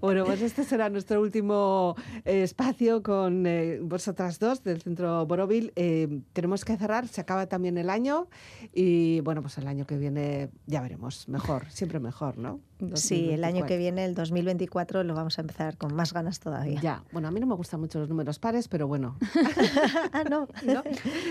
[0.00, 5.72] Bueno, pues este será nuestro último eh, espacio con eh, vosotras dos del Centro Borovil.
[5.76, 8.28] Eh, tenemos que cerrar, se acaba también el año
[8.72, 12.60] y bueno, pues el año que viene ya veremos, mejor, siempre mejor, ¿no?
[12.94, 13.66] Sí, el año 2024.
[13.66, 16.80] que viene, el 2024, lo vamos a empezar con más ganas todavía.
[16.80, 19.16] Ya, bueno, a mí no me gustan mucho los números pares, pero bueno.
[20.12, 20.82] ah, no, no.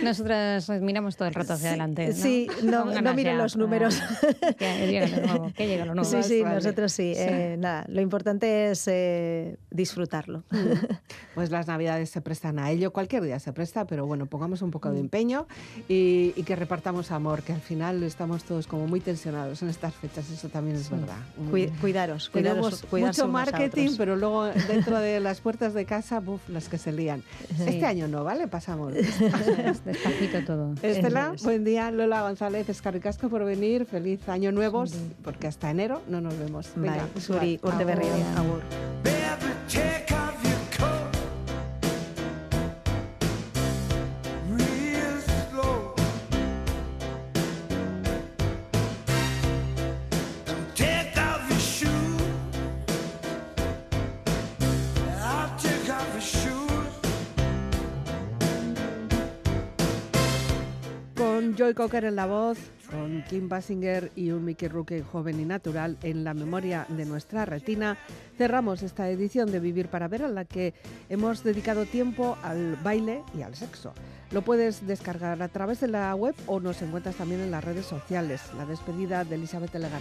[0.03, 2.07] Nosotras miramos todo el rato hacia adelante.
[2.09, 2.13] ¿no?
[2.13, 3.99] Sí, no- no miren los números.
[4.57, 6.09] Que llegue lo nuevo, que llegue lo nuevo.
[6.09, 6.55] Sí, sí, vale.
[6.55, 7.13] nosotros sí.
[7.15, 7.21] Sí.
[7.21, 10.43] eh, nada, lo importante es eh, disfrutarlo.
[11.36, 14.71] Pues las navidades se prestan a ello, cualquier día se presta, pero bueno, pongamos un
[14.71, 15.47] poco de empeño
[15.88, 19.93] y, y que repartamos amor, que al final estamos todos como muy tensionados en estas
[19.95, 21.17] fechas, eso también es verdad.
[21.51, 26.20] Cui- cuidaros, cuidaros, Tenemos cuidarse mucho marketing, pero luego dentro de las puertas de casa,
[26.20, 27.24] buf, las que se lían.
[27.57, 27.63] Sí.
[27.67, 28.47] Este año no, ¿vale?
[28.47, 28.93] Pasamos.
[29.86, 30.74] Despacito todo.
[30.82, 31.43] Estela, es.
[31.43, 31.91] buen día.
[31.91, 33.86] Lola González, Escarricasco por venir.
[33.86, 34.86] Feliz año nuevo,
[35.24, 36.72] porque hasta enero no nos vemos.
[36.76, 39.18] Venga, zuri urte agur.
[61.70, 62.57] Joy Cocker en la voz,
[62.89, 67.45] con Kim Basinger y un Mickey Rourke joven y natural en la memoria de nuestra
[67.45, 67.95] retina,
[68.39, 70.74] cerramos esta edición de Vivir para Ver a la que
[71.09, 73.93] hemos dedicado tiempo al baile y al sexo.
[74.32, 77.86] Lo puedes descargar a través de la web o nos encuentras también en las redes
[77.86, 78.41] sociales.
[78.57, 79.99] La despedida de Elizabeth Legarda